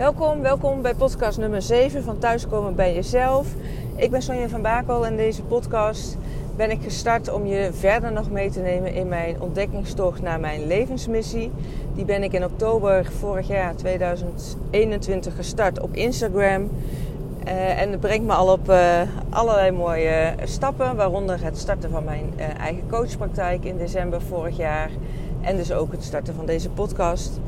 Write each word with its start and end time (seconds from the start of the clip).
Welkom, 0.00 0.40
welkom 0.40 0.82
bij 0.82 0.94
podcast 0.94 1.38
nummer 1.38 1.62
7 1.62 2.02
van 2.02 2.18
Thuiskomen 2.18 2.74
bij 2.74 2.94
Jezelf. 2.94 3.46
Ik 3.96 4.10
ben 4.10 4.22
Sonja 4.22 4.48
van 4.48 4.62
Bakel 4.62 5.06
en 5.06 5.16
deze 5.16 5.42
podcast 5.42 6.16
ben 6.56 6.70
ik 6.70 6.82
gestart 6.82 7.32
om 7.32 7.46
je 7.46 7.70
verder 7.72 8.12
nog 8.12 8.30
mee 8.30 8.50
te 8.50 8.60
nemen 8.60 8.94
in 8.94 9.08
mijn 9.08 9.40
ontdekkingstocht 9.40 10.22
naar 10.22 10.40
mijn 10.40 10.66
levensmissie. 10.66 11.50
Die 11.94 12.04
ben 12.04 12.22
ik 12.22 12.32
in 12.32 12.44
oktober 12.44 13.04
vorig 13.18 13.48
jaar 13.48 13.76
2021 13.76 15.36
gestart 15.36 15.80
op 15.80 15.94
Instagram. 15.94 16.70
Uh, 17.46 17.80
en 17.80 17.90
dat 17.90 18.00
brengt 18.00 18.26
me 18.26 18.32
al 18.32 18.52
op 18.52 18.70
uh, 18.70 19.00
allerlei 19.28 19.70
mooie 19.70 20.34
stappen, 20.44 20.96
waaronder 20.96 21.42
het 21.42 21.58
starten 21.58 21.90
van 21.90 22.04
mijn 22.04 22.32
uh, 22.36 22.44
eigen 22.58 22.82
coachpraktijk 22.90 23.64
in 23.64 23.76
december 23.76 24.22
vorig 24.22 24.56
jaar. 24.56 24.90
En 25.40 25.56
dus 25.56 25.72
ook 25.72 25.92
het 25.92 26.04
starten 26.04 26.34
van 26.34 26.46
deze 26.46 26.68
podcast. 26.68 27.40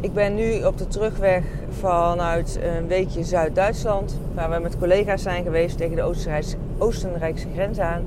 Ik 0.00 0.12
ben 0.12 0.34
nu 0.34 0.64
op 0.64 0.78
de 0.78 0.88
terugweg 0.88 1.44
vanuit 1.68 2.58
een 2.62 2.86
weekje 2.86 3.24
Zuid-Duitsland, 3.24 4.18
waar 4.34 4.50
we 4.50 4.58
met 4.58 4.78
collega's 4.78 5.22
zijn 5.22 5.44
geweest 5.44 5.76
tegen 5.76 5.96
de 5.96 6.02
Oostenrijkse, 6.02 6.56
Oostenrijkse 6.78 7.46
grens 7.54 7.78
aan. 7.78 8.04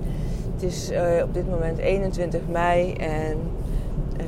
Het 0.54 0.64
is 0.64 0.91
uh, 0.91 1.00
op 1.23 1.34
dit 1.34 1.50
moment 1.50 1.78
21 1.78 2.41
mei 2.52 2.94
en 2.94 3.38
uh, 4.20 4.26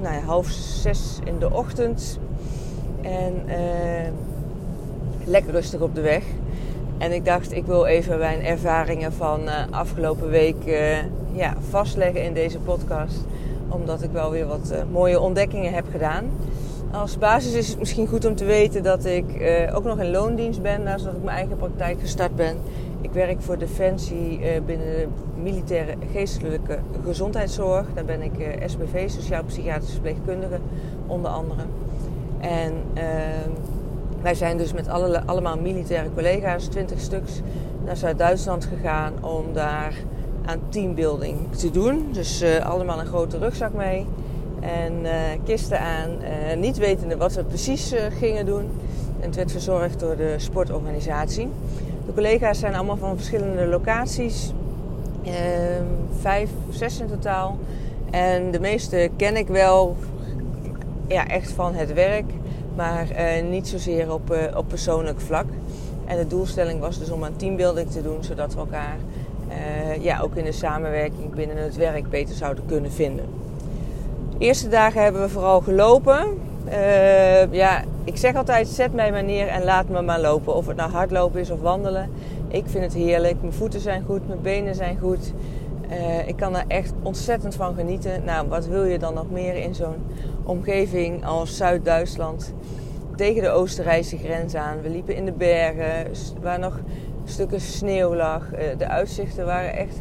nou 0.00 0.14
ja, 0.14 0.20
half 0.20 0.48
zes 0.50 1.18
in 1.24 1.38
de 1.38 1.52
ochtend. 1.52 2.18
En 3.02 3.42
uh, 3.46 3.54
lekker 5.24 5.52
rustig 5.52 5.80
op 5.80 5.94
de 5.94 6.00
weg. 6.00 6.24
En 6.98 7.12
ik 7.12 7.24
dacht, 7.24 7.52
ik 7.52 7.64
wil 7.66 7.84
even 7.84 8.18
mijn 8.18 8.44
ervaringen 8.44 9.12
van 9.12 9.40
afgelopen 9.70 10.28
week 10.28 10.64
ja, 11.32 11.54
vastleggen 11.70 12.22
in 12.22 12.34
deze 12.34 12.58
podcast. 12.58 13.24
Omdat 13.68 14.02
ik 14.02 14.10
wel 14.10 14.30
weer 14.30 14.46
wat 14.46 14.74
mooie 14.92 15.20
ontdekkingen 15.20 15.72
heb 15.72 15.84
gedaan. 15.90 16.24
Als 16.94 17.18
basis 17.18 17.52
is 17.52 17.68
het 17.68 17.78
misschien 17.78 18.06
goed 18.06 18.24
om 18.24 18.34
te 18.34 18.44
weten 18.44 18.82
dat 18.82 19.04
ik 19.04 19.40
uh, 19.40 19.76
ook 19.76 19.84
nog 19.84 19.98
in 19.98 20.10
loondienst 20.10 20.62
ben, 20.62 20.82
naast 20.82 21.04
dat 21.04 21.14
ik 21.14 21.22
mijn 21.22 21.36
eigen 21.36 21.56
praktijk 21.56 22.00
gestart 22.00 22.36
ben. 22.36 22.56
Ik 23.00 23.12
werk 23.12 23.42
voor 23.42 23.58
Defensie 23.58 24.38
uh, 24.38 24.46
binnen 24.66 24.86
de 24.86 25.06
militaire 25.42 25.94
geestelijke 26.12 26.78
gezondheidszorg. 27.04 27.86
Daar 27.94 28.04
ben 28.04 28.22
ik 28.22 28.38
uh, 28.38 28.46
SBV, 28.66 29.10
sociaal-psychiatrische 29.10 29.92
verpleegkundige, 29.92 30.58
onder 31.06 31.30
andere. 31.30 31.62
En 32.40 32.72
ehm, 32.94 33.50
wij 34.22 34.34
zijn 34.34 34.56
dus 34.56 34.72
met 34.72 34.88
alle, 34.88 35.22
allemaal 35.26 35.58
militaire 35.58 36.08
collega's, 36.14 36.64
20 36.66 37.00
stuks, 37.00 37.40
naar 37.84 37.96
Zuid-Duitsland 37.96 38.64
gegaan 38.64 39.12
om 39.20 39.44
daar 39.52 39.94
aan 40.44 40.60
teambuilding 40.68 41.52
te 41.56 41.70
doen. 41.70 42.08
Dus 42.12 42.44
allemaal 42.62 43.00
een 43.00 43.06
grote 43.06 43.38
rugzak 43.38 43.72
mee 43.72 44.06
en 44.64 44.92
uh, 45.02 45.10
kisten 45.44 45.80
aan, 45.80 46.10
uh, 46.10 46.56
niet 46.56 46.76
wetende 46.76 47.16
wat 47.16 47.34
we 47.34 47.44
precies 47.44 47.92
uh, 47.92 48.00
gingen 48.18 48.46
doen. 48.46 48.70
En 49.20 49.26
het 49.26 49.36
werd 49.36 49.52
verzorgd 49.52 50.00
door 50.00 50.16
de 50.16 50.34
sportorganisatie. 50.36 51.48
De 52.06 52.14
collega's 52.14 52.58
zijn 52.58 52.74
allemaal 52.74 52.96
van 52.96 53.16
verschillende 53.16 53.66
locaties, 53.66 54.52
ehm, 55.24 55.84
vijf, 56.20 56.50
zes 56.70 57.00
in 57.00 57.06
totaal. 57.06 57.58
En 58.10 58.50
de 58.50 58.60
meeste 58.60 59.10
ken 59.16 59.36
ik 59.36 59.48
wel, 59.48 59.96
ja, 61.06 61.26
echt 61.28 61.50
van 61.50 61.74
het 61.74 61.92
werk, 61.92 62.30
maar 62.74 63.06
niet 63.50 63.68
zozeer 63.68 64.12
op, 64.12 64.36
op 64.56 64.68
persoonlijk 64.68 65.20
vlak. 65.20 65.46
En 66.06 66.16
de 66.16 66.26
doelstelling 66.26 66.80
was 66.80 66.98
dus 66.98 67.10
om 67.10 67.22
een 67.22 67.36
teambuilding 67.36 67.90
te 67.90 68.02
doen, 68.02 68.24
zodat 68.24 68.54
we 68.54 68.60
elkaar 68.60 68.96
ja, 70.00 70.20
ook 70.20 70.34
in 70.34 70.44
de 70.44 70.52
samenwerking 70.52 71.34
binnen 71.34 71.56
het 71.56 71.76
werk 71.76 72.10
beter 72.10 72.34
zouden 72.34 72.66
kunnen 72.66 72.92
vinden. 72.92 73.43
Eerste 74.38 74.68
dagen 74.68 75.02
hebben 75.02 75.22
we 75.22 75.28
vooral 75.28 75.60
gelopen. 75.60 76.38
Uh, 76.68 77.52
ja, 77.52 77.82
ik 78.04 78.16
zeg 78.16 78.34
altijd: 78.34 78.68
zet 78.68 78.94
mij 78.94 79.10
maar 79.10 79.24
neer 79.24 79.48
en 79.48 79.64
laat 79.64 79.88
me 79.88 80.02
maar 80.02 80.20
lopen. 80.20 80.54
Of 80.54 80.66
het 80.66 80.76
nou 80.76 80.90
hardlopen 80.90 81.40
is 81.40 81.50
of 81.50 81.60
wandelen. 81.60 82.10
Ik 82.48 82.64
vind 82.66 82.84
het 82.84 82.94
heerlijk. 82.94 83.40
Mijn 83.40 83.52
voeten 83.52 83.80
zijn 83.80 84.04
goed, 84.06 84.28
mijn 84.28 84.42
benen 84.42 84.74
zijn 84.74 84.98
goed. 84.98 85.32
Uh, 85.90 86.28
ik 86.28 86.36
kan 86.36 86.56
er 86.56 86.64
echt 86.68 86.92
ontzettend 87.02 87.54
van 87.54 87.74
genieten. 87.74 88.24
Nou, 88.24 88.48
wat 88.48 88.66
wil 88.66 88.84
je 88.84 88.98
dan 88.98 89.14
nog 89.14 89.30
meer 89.30 89.54
in 89.54 89.74
zo'n 89.74 90.06
omgeving 90.44 91.26
als 91.26 91.56
Zuid-Duitsland? 91.56 92.52
Tegen 93.16 93.42
de 93.42 93.50
Oostenrijkse 93.50 94.18
grens 94.18 94.54
aan. 94.54 94.80
We 94.82 94.88
liepen 94.88 95.16
in 95.16 95.24
de 95.24 95.32
bergen 95.32 96.06
waar 96.42 96.58
nog 96.58 96.80
stukken 97.24 97.60
sneeuw 97.60 98.14
lag. 98.14 98.42
Uh, 98.52 98.58
de 98.78 98.88
uitzichten 98.88 99.46
waren 99.46 99.72
echt 99.74 100.00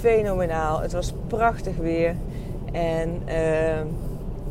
fenomenaal. 0.00 0.80
Het 0.80 0.92
was 0.92 1.14
prachtig 1.26 1.76
weer. 1.76 2.14
En 2.72 3.22
uh, 3.28 3.80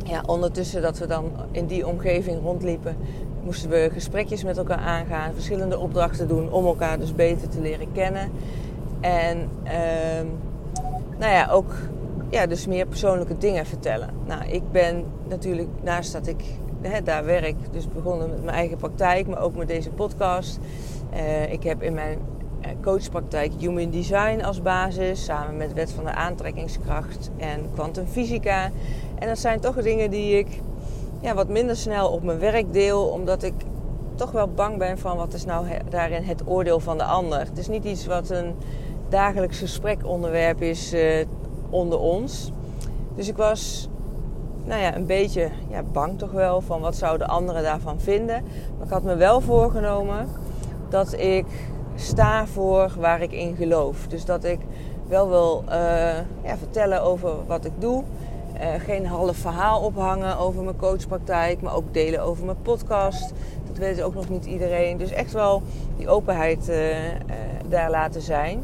ja, 0.03 0.23
ondertussen 0.25 0.81
dat 0.81 0.97
we 0.97 1.07
dan 1.07 1.31
in 1.51 1.65
die 1.65 1.87
omgeving 1.87 2.41
rondliepen, 2.41 2.95
moesten 3.43 3.69
we 3.69 3.89
gesprekjes 3.93 4.43
met 4.43 4.57
elkaar 4.57 4.77
aangaan, 4.77 5.33
verschillende 5.33 5.79
opdrachten 5.79 6.27
doen 6.27 6.51
om 6.51 6.65
elkaar 6.65 6.99
dus 6.99 7.15
beter 7.15 7.49
te 7.49 7.61
leren 7.61 7.91
kennen. 7.91 8.31
En 8.99 9.49
uh, 9.63 9.71
nou 11.17 11.31
ja, 11.31 11.47
ook 11.51 11.73
ja, 12.29 12.45
dus 12.45 12.67
meer 12.67 12.85
persoonlijke 12.85 13.37
dingen 13.37 13.65
vertellen. 13.65 14.09
Nou, 14.25 14.45
ik 14.45 14.71
ben 14.71 15.03
natuurlijk, 15.27 15.69
naast 15.81 16.13
dat 16.13 16.27
ik 16.27 16.43
hè, 16.81 17.03
daar 17.03 17.25
werk, 17.25 17.55
dus 17.71 17.87
begonnen 17.87 18.29
met 18.29 18.43
mijn 18.43 18.57
eigen 18.57 18.77
praktijk, 18.77 19.27
maar 19.27 19.41
ook 19.41 19.55
met 19.55 19.67
deze 19.67 19.89
podcast. 19.89 20.59
Uh, 21.13 21.51
ik 21.51 21.63
heb 21.63 21.83
in 21.83 21.93
mijn 21.93 22.17
eh, 22.17 22.36
coachpraktijk 22.81 23.51
Human 23.57 23.89
Design 23.89 24.41
als 24.43 24.61
basis, 24.61 25.23
samen 25.23 25.57
met 25.57 25.73
Wet 25.73 25.91
van 25.91 26.03
de 26.03 26.13
Aantrekkingskracht 26.13 27.29
en 27.37 27.69
kwantumfysica. 27.73 28.71
En 29.19 29.27
dat 29.27 29.39
zijn 29.39 29.59
toch 29.59 29.81
dingen 29.81 30.09
die 30.09 30.37
ik 30.37 30.61
ja, 31.21 31.33
wat 31.33 31.47
minder 31.47 31.75
snel 31.75 32.09
op 32.11 32.23
mijn 32.23 32.39
werk 32.39 32.73
deel, 32.73 33.03
omdat 33.03 33.43
ik 33.43 33.53
toch 34.15 34.31
wel 34.31 34.47
bang 34.47 34.77
ben 34.77 34.97
van 34.97 35.17
wat 35.17 35.33
is 35.33 35.45
nou 35.45 35.65
daarin 35.89 36.23
het 36.23 36.47
oordeel 36.47 36.79
van 36.79 36.97
de 36.97 37.03
ander. 37.03 37.39
Het 37.39 37.57
is 37.57 37.67
niet 37.67 37.83
iets 37.83 38.05
wat 38.05 38.29
een 38.29 38.55
dagelijks 39.09 39.59
gesprekonderwerp 39.59 40.61
is 40.61 40.93
uh, 40.93 41.25
onder 41.69 41.99
ons. 41.99 42.51
Dus 43.15 43.27
ik 43.27 43.37
was 43.37 43.89
nou 44.63 44.81
ja, 44.81 44.95
een 44.95 45.05
beetje 45.05 45.49
ja, 45.69 45.83
bang 45.83 46.17
toch 46.17 46.31
wel 46.31 46.61
van 46.61 46.81
wat 46.81 46.95
zouden 46.95 47.27
anderen 47.27 47.63
daarvan 47.63 47.99
vinden. 47.99 48.43
Maar 48.77 48.87
ik 48.87 48.93
had 48.93 49.03
me 49.03 49.15
wel 49.15 49.41
voorgenomen 49.41 50.27
dat 50.89 51.13
ik 51.13 51.45
sta 51.97 52.47
voor 52.47 52.91
waar 52.99 53.21
ik 53.21 53.31
in 53.31 53.55
geloof. 53.55 54.07
Dus 54.07 54.25
dat 54.25 54.43
ik 54.43 54.59
wel 55.07 55.29
wil 55.29 55.63
uh, 55.69 55.73
ja, 56.43 56.57
vertellen 56.57 57.01
over 57.01 57.45
wat 57.47 57.65
ik 57.65 57.71
doe. 57.77 58.03
Uh, 58.55 58.67
geen 58.85 59.05
half 59.05 59.37
verhaal 59.37 59.81
ophangen 59.81 60.37
over 60.37 60.63
mijn 60.63 60.77
coachpraktijk, 60.77 61.61
maar 61.61 61.75
ook 61.75 61.93
delen 61.93 62.21
over 62.21 62.45
mijn 62.45 62.61
podcast. 62.61 63.33
Dat 63.67 63.77
weet 63.77 64.01
ook 64.01 64.13
nog 64.13 64.29
niet 64.29 64.45
iedereen. 64.45 64.97
Dus 64.97 65.11
echt 65.11 65.33
wel 65.33 65.61
die 65.97 66.09
openheid 66.09 66.69
uh, 66.69 66.77
daar 67.69 67.89
laten 67.89 68.21
zijn. 68.21 68.63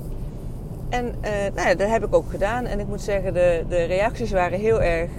En 0.90 1.16
nou 1.56 1.68
ja, 1.68 1.76
dat 1.76 1.90
heb 1.90 2.04
ik 2.06 2.16
ook 2.16 2.30
gedaan. 2.30 2.66
En 2.66 2.80
ik 2.80 2.88
moet 2.88 3.02
zeggen, 3.02 3.34
de, 3.34 3.64
de 3.70 3.84
reacties 3.84 4.32
waren 4.32 4.60
heel 4.60 4.82
erg 4.82 5.10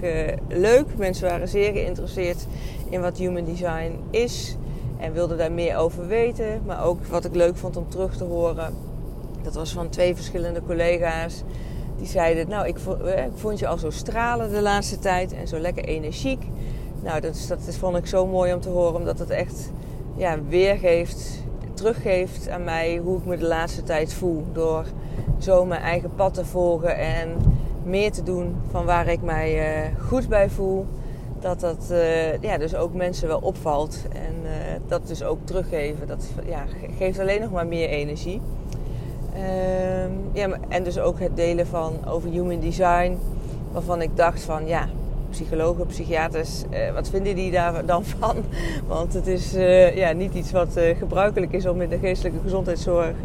leuk. 0.47 0.97
Mensen 0.97 1.29
waren 1.29 1.47
zeer 1.47 1.71
geïnteresseerd 1.71 2.47
in 2.89 3.01
wat 3.01 3.17
Human 3.17 3.45
Design 3.45 3.99
is. 4.09 4.57
En 4.97 5.13
wilde 5.13 5.35
daar 5.35 5.51
meer 5.51 5.77
over 5.77 6.07
weten. 6.07 6.61
Maar 6.65 6.83
ook 6.83 7.05
wat 7.05 7.25
ik 7.25 7.35
leuk 7.35 7.57
vond 7.57 7.77
om 7.77 7.89
terug 7.89 8.17
te 8.17 8.23
horen. 8.23 8.73
Dat 9.41 9.55
was 9.55 9.71
van 9.71 9.89
twee 9.89 10.15
verschillende 10.15 10.61
collega's. 10.65 11.43
Die 11.97 12.07
zeiden, 12.07 12.49
nou 12.49 12.67
ik 12.67 12.79
vond, 12.79 13.01
eh, 13.01 13.25
ik 13.25 13.31
vond 13.35 13.59
je 13.59 13.67
al 13.67 13.77
zo 13.77 13.89
stralen 13.89 14.49
de 14.49 14.61
laatste 14.61 14.99
tijd. 14.99 15.33
En 15.33 15.47
zo 15.47 15.59
lekker 15.59 15.83
energiek. 15.83 16.43
Nou 17.03 17.21
dat, 17.21 17.45
dat 17.47 17.75
vond 17.75 17.97
ik 17.97 18.05
zo 18.05 18.27
mooi 18.27 18.53
om 18.53 18.59
te 18.59 18.69
horen. 18.69 18.95
Omdat 18.95 19.19
het 19.19 19.29
echt 19.29 19.71
ja, 20.15 20.43
weergeeft, 20.47 21.43
teruggeeft 21.73 22.49
aan 22.49 22.63
mij 22.63 22.97
hoe 22.97 23.17
ik 23.17 23.25
me 23.25 23.37
de 23.37 23.47
laatste 23.47 23.83
tijd 23.83 24.13
voel. 24.13 24.43
Door 24.51 24.85
zo 25.39 25.65
mijn 25.65 25.81
eigen 25.81 26.15
pad 26.15 26.33
te 26.33 26.45
volgen. 26.45 26.97
En 26.97 27.29
meer 27.83 28.11
te 28.11 28.23
doen 28.23 28.55
van 28.71 28.85
waar 28.85 29.07
ik 29.07 29.21
mij 29.21 29.83
uh, 29.85 29.99
goed 30.07 30.27
bij 30.27 30.49
voel 30.49 30.85
dat 31.45 31.59
dat 31.59 31.87
uh, 31.91 32.41
ja, 32.41 32.57
dus 32.57 32.75
ook 32.75 32.93
mensen 32.93 33.27
wel 33.27 33.39
opvalt. 33.39 33.97
En 34.13 34.35
uh, 34.43 34.49
dat 34.87 35.07
dus 35.07 35.23
ook 35.23 35.37
teruggeven. 35.43 36.07
Dat 36.07 36.25
ja, 36.45 36.63
geeft 36.97 37.19
alleen 37.19 37.41
nog 37.41 37.51
maar 37.51 37.67
meer 37.67 37.89
energie. 37.89 38.41
Uh, 39.35 39.43
ja, 40.33 40.49
en 40.67 40.83
dus 40.83 40.99
ook 40.99 41.19
het 41.19 41.35
delen 41.35 41.67
van 41.67 41.93
over 42.07 42.29
human 42.29 42.59
design. 42.59 43.17
Waarvan 43.71 44.01
ik 44.01 44.09
dacht 44.13 44.41
van 44.41 44.67
ja, 44.67 44.87
psychologen, 45.29 45.85
psychiaters, 45.85 46.63
uh, 46.71 46.93
wat 46.93 47.09
vinden 47.09 47.35
die 47.35 47.51
daar 47.51 47.85
dan 47.85 48.05
van? 48.05 48.35
Want 48.87 49.13
het 49.13 49.27
is 49.27 49.51
ja, 49.95 50.11
niet 50.11 50.33
iets 50.33 50.51
wat 50.51 50.79
gebruikelijk 50.97 51.51
is 51.51 51.65
om 51.65 51.81
in 51.81 51.89
de 51.89 51.97
geestelijke 51.97 52.39
gezondheidszorg 52.43 53.15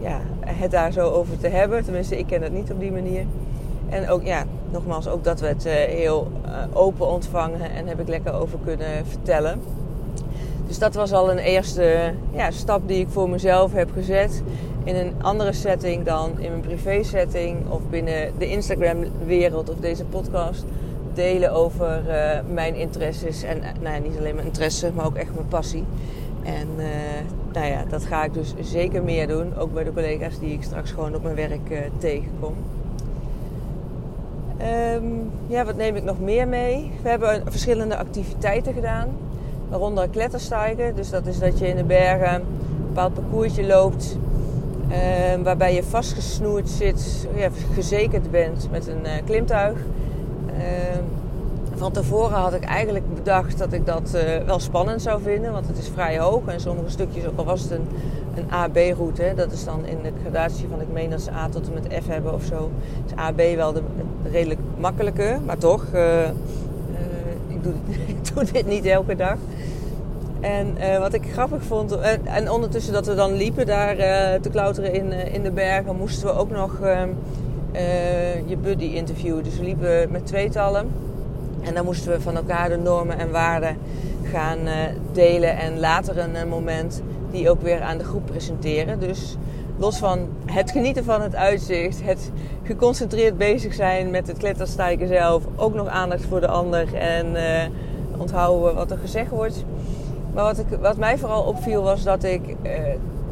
ja, 0.00 0.20
het 0.46 0.70
daar 0.70 0.92
zo 0.92 1.10
over 1.10 1.38
te 1.38 1.48
hebben. 1.48 1.84
Tenminste, 1.84 2.18
ik 2.18 2.26
ken 2.26 2.42
het 2.42 2.52
niet 2.52 2.70
op 2.70 2.80
die 2.80 2.92
manier. 2.92 3.24
En 3.88 4.08
ook, 4.08 4.24
ja, 4.24 4.44
nogmaals, 4.72 5.08
ook 5.08 5.24
dat 5.24 5.40
werd 5.40 5.66
uh, 5.66 5.72
heel 5.72 6.30
uh, 6.44 6.50
open 6.72 7.06
ontvangen 7.06 7.70
en 7.70 7.86
heb 7.86 8.00
ik 8.00 8.08
lekker 8.08 8.32
over 8.32 8.58
kunnen 8.64 9.06
vertellen. 9.06 9.60
Dus 10.66 10.78
dat 10.78 10.94
was 10.94 11.12
al 11.12 11.30
een 11.30 11.38
eerste 11.38 12.12
ja, 12.32 12.50
stap 12.50 12.88
die 12.88 13.00
ik 13.00 13.08
voor 13.08 13.28
mezelf 13.28 13.72
heb 13.72 13.90
gezet. 13.92 14.42
In 14.84 14.96
een 14.96 15.12
andere 15.22 15.52
setting 15.52 16.04
dan 16.04 16.38
in 16.38 16.50
mijn 16.50 16.60
privé 16.60 17.02
setting 17.02 17.56
of 17.68 17.80
binnen 17.90 18.32
de 18.38 18.50
Instagram 18.50 19.04
wereld 19.26 19.70
of 19.70 19.76
deze 19.76 20.04
podcast 20.04 20.64
delen 21.14 21.52
over 21.52 22.02
mijn 22.52 22.74
interesses. 22.74 23.42
En 23.42 23.60
nou 23.80 23.94
ja, 23.94 24.00
niet 24.00 24.18
alleen 24.18 24.34
mijn 24.34 24.46
interesse, 24.46 24.92
maar 24.94 25.06
ook 25.06 25.16
echt 25.16 25.34
mijn 25.34 25.48
passie. 25.48 25.84
En 26.42 26.68
nou 27.52 27.66
ja, 27.66 27.84
dat 27.88 28.04
ga 28.04 28.24
ik 28.24 28.34
dus 28.34 28.54
zeker 28.60 29.02
meer 29.02 29.28
doen. 29.28 29.56
Ook 29.56 29.72
bij 29.72 29.84
de 29.84 29.92
collega's 29.92 30.38
die 30.38 30.52
ik 30.52 30.62
straks 30.62 30.90
gewoon 30.90 31.14
op 31.14 31.22
mijn 31.22 31.34
werk 31.34 31.90
tegenkom. 31.98 32.54
Ehm, 34.60 35.04
ja, 35.46 35.64
wat 35.64 35.76
neem 35.76 35.96
ik 35.96 36.04
nog 36.04 36.20
meer 36.20 36.48
mee? 36.48 36.90
We 37.02 37.08
hebben 37.08 37.42
verschillende 37.44 37.96
activiteiten 37.96 38.72
gedaan. 38.72 39.08
Waaronder 39.68 40.08
kletterstijgen. 40.08 40.96
Dus 40.96 41.10
dat 41.10 41.26
is 41.26 41.38
dat 41.38 41.58
je 41.58 41.68
in 41.68 41.76
de 41.76 41.84
bergen 41.84 42.34
een 42.34 42.44
bepaald 42.86 43.14
parcoursje 43.14 43.66
loopt. 43.66 44.18
Ehm, 44.88 45.42
waarbij 45.42 45.74
je 45.74 45.82
vastgesnoerd 45.82 46.68
zit, 46.68 47.28
ja, 47.34 47.48
gezekerd 47.74 48.30
bent 48.30 48.68
met 48.70 48.86
een 48.86 49.04
uh, 49.04 49.10
klimtuig. 49.24 49.78
Ehm, 50.46 51.04
van 51.80 51.92
tevoren 51.92 52.38
had 52.38 52.54
ik 52.54 52.64
eigenlijk 52.64 53.14
bedacht 53.14 53.58
dat 53.58 53.72
ik 53.72 53.86
dat 53.86 54.12
uh, 54.14 54.22
wel 54.46 54.58
spannend 54.58 55.02
zou 55.02 55.22
vinden. 55.22 55.52
Want 55.52 55.66
het 55.66 55.78
is 55.78 55.88
vrij 55.88 56.18
hoog. 56.18 56.46
En 56.46 56.60
sommige 56.60 56.90
stukjes, 56.90 57.26
ook 57.26 57.38
al 57.38 57.44
was 57.44 57.62
het 57.62 57.70
een, 57.70 57.88
een 58.34 58.50
AB-route. 58.50 59.32
Dat 59.36 59.52
is 59.52 59.64
dan 59.64 59.86
in 59.86 59.98
de 60.02 60.12
gradatie 60.20 60.66
van, 60.70 60.80
ik 60.80 60.92
meen 60.92 61.10
dat 61.10 61.20
ze 61.20 61.32
A 61.32 61.48
tot 61.48 61.66
en 61.66 61.74
met 61.74 62.02
F 62.02 62.06
hebben 62.06 62.34
of 62.34 62.44
zo. 62.44 62.70
Is 63.06 63.14
AB 63.14 63.40
wel 63.56 63.72
de, 63.72 63.82
redelijk 64.30 64.60
makkelijke. 64.78 65.38
Maar 65.46 65.58
toch, 65.58 65.86
uh, 65.94 66.24
ik, 67.46 67.62
doe, 67.62 67.72
doe 68.34 68.44
dit 68.52 68.66
niet 68.66 68.84
elke 68.84 69.16
dag. 69.16 69.36
En 70.40 70.74
wat 71.00 71.14
ik 71.14 71.22
grappig 71.32 71.62
vond, 71.62 71.98
en 72.24 72.50
ondertussen 72.50 72.92
dat 72.92 73.06
we 73.06 73.14
dan 73.14 73.32
liepen 73.32 73.66
daar 73.66 73.96
te 74.40 74.48
klauteren 74.50 74.92
in, 74.92 75.12
in 75.12 75.42
de 75.42 75.50
bergen, 75.50 75.96
moesten 75.96 76.26
we 76.26 76.34
ook 76.34 76.50
nog 76.50 76.80
ehm, 76.80 77.08
je 78.46 78.56
buddy 78.56 78.84
interviewen. 78.84 79.44
Dus 79.44 79.56
we 79.56 79.64
liepen 79.64 80.10
met 80.10 80.26
tweetallen. 80.26 81.09
En 81.62 81.74
dan 81.74 81.84
moesten 81.84 82.12
we 82.12 82.20
van 82.20 82.36
elkaar 82.36 82.68
de 82.68 82.76
normen 82.76 83.18
en 83.18 83.30
waarden 83.30 83.76
gaan 84.22 84.58
delen. 85.12 85.56
En 85.56 85.80
later 85.80 86.18
een 86.18 86.48
moment 86.48 87.02
die 87.30 87.50
ook 87.50 87.62
weer 87.62 87.82
aan 87.82 87.98
de 87.98 88.04
groep 88.04 88.26
presenteren. 88.26 89.00
Dus 89.00 89.36
los 89.78 89.98
van 89.98 90.28
het 90.46 90.70
genieten 90.70 91.04
van 91.04 91.22
het 91.22 91.34
uitzicht, 91.34 92.02
het 92.02 92.30
geconcentreerd 92.62 93.38
bezig 93.38 93.74
zijn 93.74 94.10
met 94.10 94.26
het 94.26 94.38
kletterstijgen 94.38 95.08
zelf, 95.08 95.42
ook 95.56 95.74
nog 95.74 95.86
aandacht 95.86 96.24
voor 96.24 96.40
de 96.40 96.48
ander 96.48 96.94
en 96.94 97.36
onthouden 98.18 98.74
wat 98.74 98.90
er 98.90 98.98
gezegd 98.98 99.30
wordt 99.30 99.64
maar 100.34 100.44
wat, 100.44 100.58
ik, 100.58 100.66
wat 100.80 100.96
mij 100.96 101.18
vooral 101.18 101.42
opviel 101.42 101.82
was 101.82 102.02
dat 102.02 102.24
ik 102.24 102.40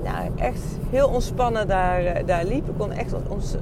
nou, 0.04 0.30
echt 0.36 0.62
heel 0.90 1.08
ontspannen 1.08 1.68
daar, 1.68 2.26
daar 2.26 2.44
liep. 2.44 2.68
Ik 2.68 2.74
kon 2.78 2.92
echt 2.92 3.12
ons, 3.28 3.54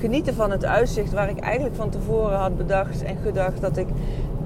genieten 0.00 0.34
van 0.34 0.50
het 0.50 0.64
uitzicht 0.64 1.12
waar 1.12 1.28
ik 1.28 1.38
eigenlijk 1.38 1.74
van 1.74 1.90
tevoren 1.90 2.38
had 2.38 2.56
bedacht 2.56 3.02
en 3.02 3.16
gedacht 3.22 3.60
dat 3.60 3.76
ik 3.76 3.86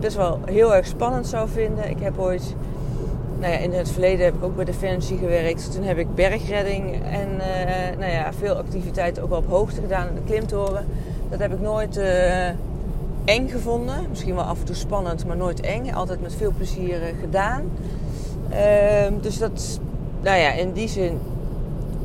best 0.00 0.16
wel 0.16 0.40
heel 0.44 0.74
erg 0.74 0.86
spannend 0.86 1.26
zou 1.26 1.48
vinden. 1.48 1.90
Ik 1.90 2.00
heb 2.00 2.18
ooit, 2.18 2.54
nou 3.38 3.52
ja, 3.52 3.58
in 3.58 3.72
het 3.72 3.90
verleden 3.90 4.24
heb 4.24 4.34
ik 4.34 4.44
ook 4.44 4.56
bij 4.56 4.64
Defensie 4.64 5.18
gewerkt. 5.18 5.72
Toen 5.72 5.82
heb 5.82 5.98
ik 5.98 6.14
bergredding 6.14 7.02
en 7.10 7.28
nou 7.98 8.12
ja, 8.12 8.32
veel 8.32 8.54
activiteiten 8.54 9.22
ook 9.22 9.28
wel 9.28 9.38
op 9.38 9.48
hoogte 9.48 9.80
gedaan 9.80 10.08
in 10.08 10.14
de 10.14 10.22
klimtoren. 10.26 10.86
Dat 11.30 11.38
heb 11.38 11.52
ik 11.52 11.60
nooit 11.60 11.96
eng 13.24 13.48
gevonden. 13.48 14.06
Misschien 14.08 14.34
wel 14.34 14.44
af 14.44 14.58
en 14.58 14.64
toe 14.64 14.74
spannend, 14.74 15.26
maar 15.26 15.36
nooit 15.36 15.60
eng. 15.60 15.92
Altijd 15.92 16.20
met 16.20 16.34
veel 16.34 16.52
plezier 16.56 17.02
eh, 17.02 17.08
gedaan. 17.20 17.62
Ehm, 18.50 19.12
dus 19.20 19.38
dat, 19.38 19.80
nou 20.22 20.38
ja, 20.38 20.52
in 20.52 20.72
die 20.72 20.88
zin 20.88 21.18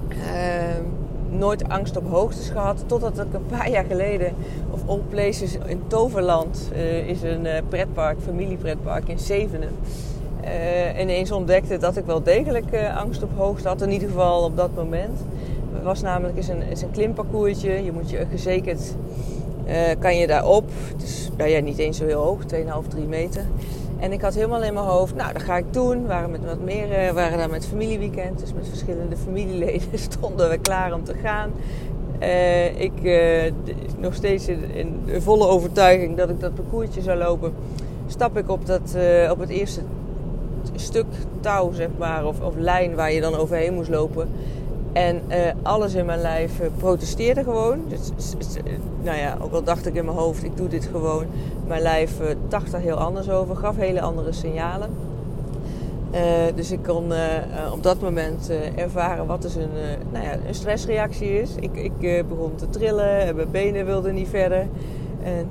ehm, 0.10 0.84
nooit 1.30 1.70
angst 1.70 1.98
op 1.98 2.10
hoogtes 2.10 2.50
gehad. 2.50 2.84
Totdat 2.86 3.18
ik 3.18 3.34
een 3.34 3.46
paar 3.46 3.70
jaar 3.70 3.86
geleden, 3.86 4.34
of 4.72 4.80
all 4.88 5.02
places 5.10 5.58
in 5.66 5.82
Toverland, 5.88 6.70
uh, 6.74 7.10
is 7.10 7.22
een 7.22 7.46
uh, 7.46 7.54
pretpark, 7.70 8.18
familiepretpark 8.26 9.08
in 9.08 9.20
Zevenen. 9.20 9.70
ineens 11.00 11.32
ontdekte 11.32 11.78
dat 11.78 11.98
ik 11.98 12.06
wel 12.06 12.24
degelijk 12.24 12.66
angst 12.98 13.24
op 13.24 13.30
hoogte 13.36 13.68
had. 13.68 13.82
In 13.82 13.92
ieder 13.92 14.08
geval 14.08 14.44
op 14.44 14.58
dat 14.58 14.76
moment. 14.76 15.20
Het 15.74 15.84
was 15.84 16.02
namelijk 16.02 16.38
is 16.38 16.48
een, 16.48 16.62
is 16.62 16.82
een 16.82 16.92
klimparcoursje. 16.92 17.84
Je 17.84 17.92
moet 17.92 18.10
je 18.10 18.26
gezekerd 18.32 18.96
uh, 19.70 19.76
kan 20.00 20.18
je 20.18 20.28
daarop. 20.28 20.70
Het 20.94 21.04
is 21.04 21.30
nou 21.38 21.50
ja, 21.50 21.60
niet 21.60 21.78
eens 21.78 21.98
zo 21.98 22.06
heel 22.06 22.24
hoog, 22.24 22.42
2,5, 22.54 22.88
3 22.88 23.06
meter. 23.06 23.46
En 24.00 24.12
ik 24.12 24.22
had 24.22 24.34
helemaal 24.34 24.64
in 24.64 24.74
mijn 24.74 24.86
hoofd, 24.86 25.16
nou 25.16 25.34
dat 25.34 25.44
ga 25.44 25.58
ik 25.58 25.74
doen. 25.74 26.02
We 26.02 26.08
waren 26.08 26.32
met 26.32 26.46
wat 26.46 26.60
meer, 26.60 27.08
uh, 27.08 27.12
waren 27.12 27.38
daar 27.38 27.50
met 27.50 27.68
familieweekend, 27.68 28.40
dus 28.40 28.54
met 28.54 28.68
verschillende 28.68 29.18
familieleden 29.18 30.00
stonden 30.10 30.50
we 30.50 30.58
klaar 30.58 30.94
om 30.94 31.04
te 31.04 31.14
gaan. 31.14 31.52
Uh, 32.22 32.82
ik 32.82 32.92
nog 33.98 34.14
steeds 34.14 34.48
in, 34.48 34.64
in, 34.74 35.22
volle 35.22 35.48
overtuiging 35.48 36.18
dat 36.18 36.30
ik 36.30 36.40
dat 36.40 36.56
parcoursje 36.56 37.02
zou 37.02 37.18
lopen. 37.18 37.54
Stap 38.08 38.38
ik 38.38 38.50
op, 38.50 38.66
dat, 38.66 38.96
op 39.32 39.40
het 39.40 39.50
eerste 39.50 39.82
stuk 40.76 41.06
touw, 41.40 41.72
zeg 41.72 41.90
maar, 41.98 42.26
of, 42.26 42.42
of 42.42 42.54
lijn 42.58 42.96
waar 42.96 43.12
je 43.12 43.22
dan 43.22 43.36
overheen 43.36 43.74
moest 43.74 43.90
lopen. 43.90 44.30
En 44.94 45.22
uh, 45.28 45.36
alles 45.62 45.94
in 45.94 46.06
mijn 46.06 46.22
lijf 46.22 46.60
uh, 46.60 46.68
protesteerde 46.78 47.44
gewoon. 47.44 47.80
Dus, 47.88 48.34
nou 49.02 49.18
ja, 49.18 49.38
ook 49.42 49.54
al 49.54 49.64
dacht 49.64 49.86
ik 49.86 49.96
in 49.96 50.06
mijn 50.06 50.18
hoofd, 50.18 50.44
ik 50.44 50.58
doe 50.58 50.68
dit 50.68 50.86
gewoon. 50.92 51.26
Mijn 51.68 51.82
lijf 51.82 52.22
uh, 52.22 52.28
dacht 52.48 52.74
er 52.74 52.80
heel 52.80 52.96
anders 52.96 53.30
over, 53.30 53.56
gaf 53.56 53.76
hele 53.76 54.02
andere 54.02 54.32
signalen. 54.32 54.90
dus 56.56 56.72
ik 56.72 56.84
kon 56.84 57.12
op 57.74 57.84
dat 57.84 58.02
moment 58.02 58.52
ervaren 58.76 59.26
wat 59.26 59.42
dus 59.42 59.56
een, 59.56 59.70
nou 60.12 60.26
ja, 60.26 60.34
een 60.48 60.56
stressreactie 60.56 61.42
is. 61.42 61.50
Ik, 61.60 61.76
ik 61.76 62.28
begon 62.28 62.56
te 62.56 62.70
trillen, 62.70 63.36
mijn 63.36 63.52
benen 63.52 63.86
wilden 63.86 64.14
niet 64.14 64.28
verder. 64.28 64.68
En 65.24 65.48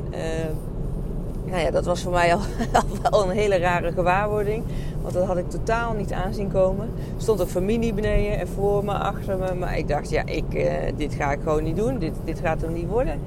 nou 1.50 1.62
ja, 1.62 1.70
dat 1.70 1.84
was 1.84 2.02
voor 2.02 2.12
mij 2.12 2.34
al, 2.34 2.40
al 3.10 3.30
een 3.30 3.36
hele 3.36 3.58
rare 3.58 3.92
gewaarwording. 3.92 4.64
Want 5.02 5.14
dat 5.14 5.26
had 5.26 5.36
ik 5.36 5.50
totaal 5.50 5.92
niet 5.92 6.12
aanzien 6.12 6.52
komen. 6.52 6.90
Er 7.16 7.22
stond 7.22 7.40
ook 7.40 7.48
familie 7.48 7.94
beneden 7.94 8.38
en 8.38 8.48
voor 8.48 8.84
me, 8.84 8.92
achter 8.92 9.38
me. 9.38 9.54
Maar 9.54 9.78
ik 9.78 9.88
dacht, 9.88 10.10
ja, 10.10 10.22
ik, 10.26 10.54
uh, 10.54 10.72
dit 10.96 11.14
ga 11.14 11.32
ik 11.32 11.40
gewoon 11.42 11.62
niet 11.62 11.76
doen. 11.76 11.98
Dit, 11.98 12.12
dit 12.24 12.40
gaat 12.40 12.62
er 12.62 12.70
niet 12.70 12.88
worden. 12.88 13.20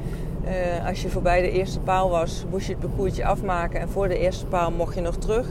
Uh, 0.46 0.88
als 0.88 1.02
je 1.02 1.10
voorbij 1.10 1.42
de 1.42 1.52
eerste 1.52 1.80
paal 1.80 2.10
was, 2.10 2.46
moest 2.50 2.68
je 2.68 2.72
het 2.72 2.82
parcoursje 2.82 3.26
afmaken. 3.26 3.80
En 3.80 3.90
voor 3.90 4.08
de 4.08 4.18
eerste 4.18 4.46
paal 4.46 4.72
mocht 4.72 4.96
je 4.96 5.02
nog 5.02 5.16
terug. 5.16 5.48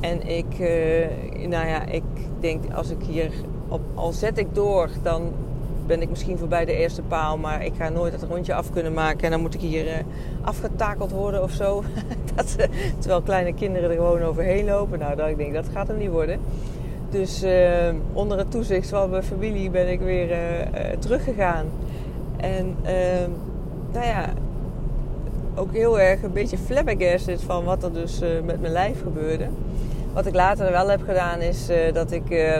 En 0.00 0.28
ik, 0.28 0.58
uh, 0.58 1.48
nou 1.48 1.66
ja, 1.66 1.86
ik 1.86 2.02
denk 2.40 2.64
als 2.74 2.90
ik 2.90 3.02
hier, 3.08 3.30
op, 3.68 3.80
al 3.94 4.12
zet 4.12 4.38
ik 4.38 4.54
door, 4.54 4.88
dan 5.02 5.32
ben 5.90 6.02
ik 6.02 6.08
misschien 6.08 6.38
voorbij 6.38 6.64
de 6.64 6.76
eerste 6.76 7.02
paal, 7.02 7.38
maar 7.38 7.64
ik 7.64 7.72
ga 7.78 7.88
nooit 7.88 8.12
het 8.12 8.22
rondje 8.22 8.54
af 8.54 8.72
kunnen 8.72 8.92
maken. 8.92 9.20
En 9.20 9.30
dan 9.30 9.40
moet 9.40 9.54
ik 9.54 9.60
hier 9.60 9.86
uh, 9.86 9.92
afgetakeld 10.40 11.10
worden 11.10 11.42
of 11.42 11.50
zo. 11.50 11.84
dat, 12.34 12.56
uh, 12.58 12.66
terwijl 12.98 13.22
kleine 13.22 13.54
kinderen 13.54 13.90
er 13.90 13.96
gewoon 13.96 14.22
overheen 14.22 14.64
lopen. 14.64 14.98
Nou, 14.98 15.16
dat, 15.16 15.28
ik 15.28 15.36
denk, 15.36 15.54
dat 15.54 15.68
gaat 15.72 15.88
hem 15.88 15.98
niet 15.98 16.10
worden. 16.10 16.40
Dus 17.10 17.44
uh, 17.44 17.94
onder 18.12 18.38
het 18.38 18.50
toezicht 18.50 18.88
van 18.88 19.10
mijn 19.10 19.22
familie 19.22 19.70
ben 19.70 19.90
ik 19.90 20.00
weer 20.00 20.36
teruggegaan. 20.98 21.66
En 22.36 22.76
ehm, 22.82 23.30
nou 23.92 24.06
ja, 24.06 24.28
ook 25.54 25.72
heel 25.72 26.00
erg 26.00 26.22
een 26.22 26.32
beetje 26.32 26.58
flabbergasted 26.58 27.42
van 27.42 27.64
wat 27.64 27.82
er 27.82 27.92
dus 27.92 28.20
met 28.44 28.60
mijn 28.60 28.72
lijf 28.72 29.02
gebeurde. 29.02 29.48
Wat 30.12 30.26
ik 30.26 30.34
later 30.34 30.70
wel 30.70 30.88
heb 30.88 31.02
gedaan 31.02 31.40
is 31.40 31.68
dat 31.92 32.12
ik 32.12 32.54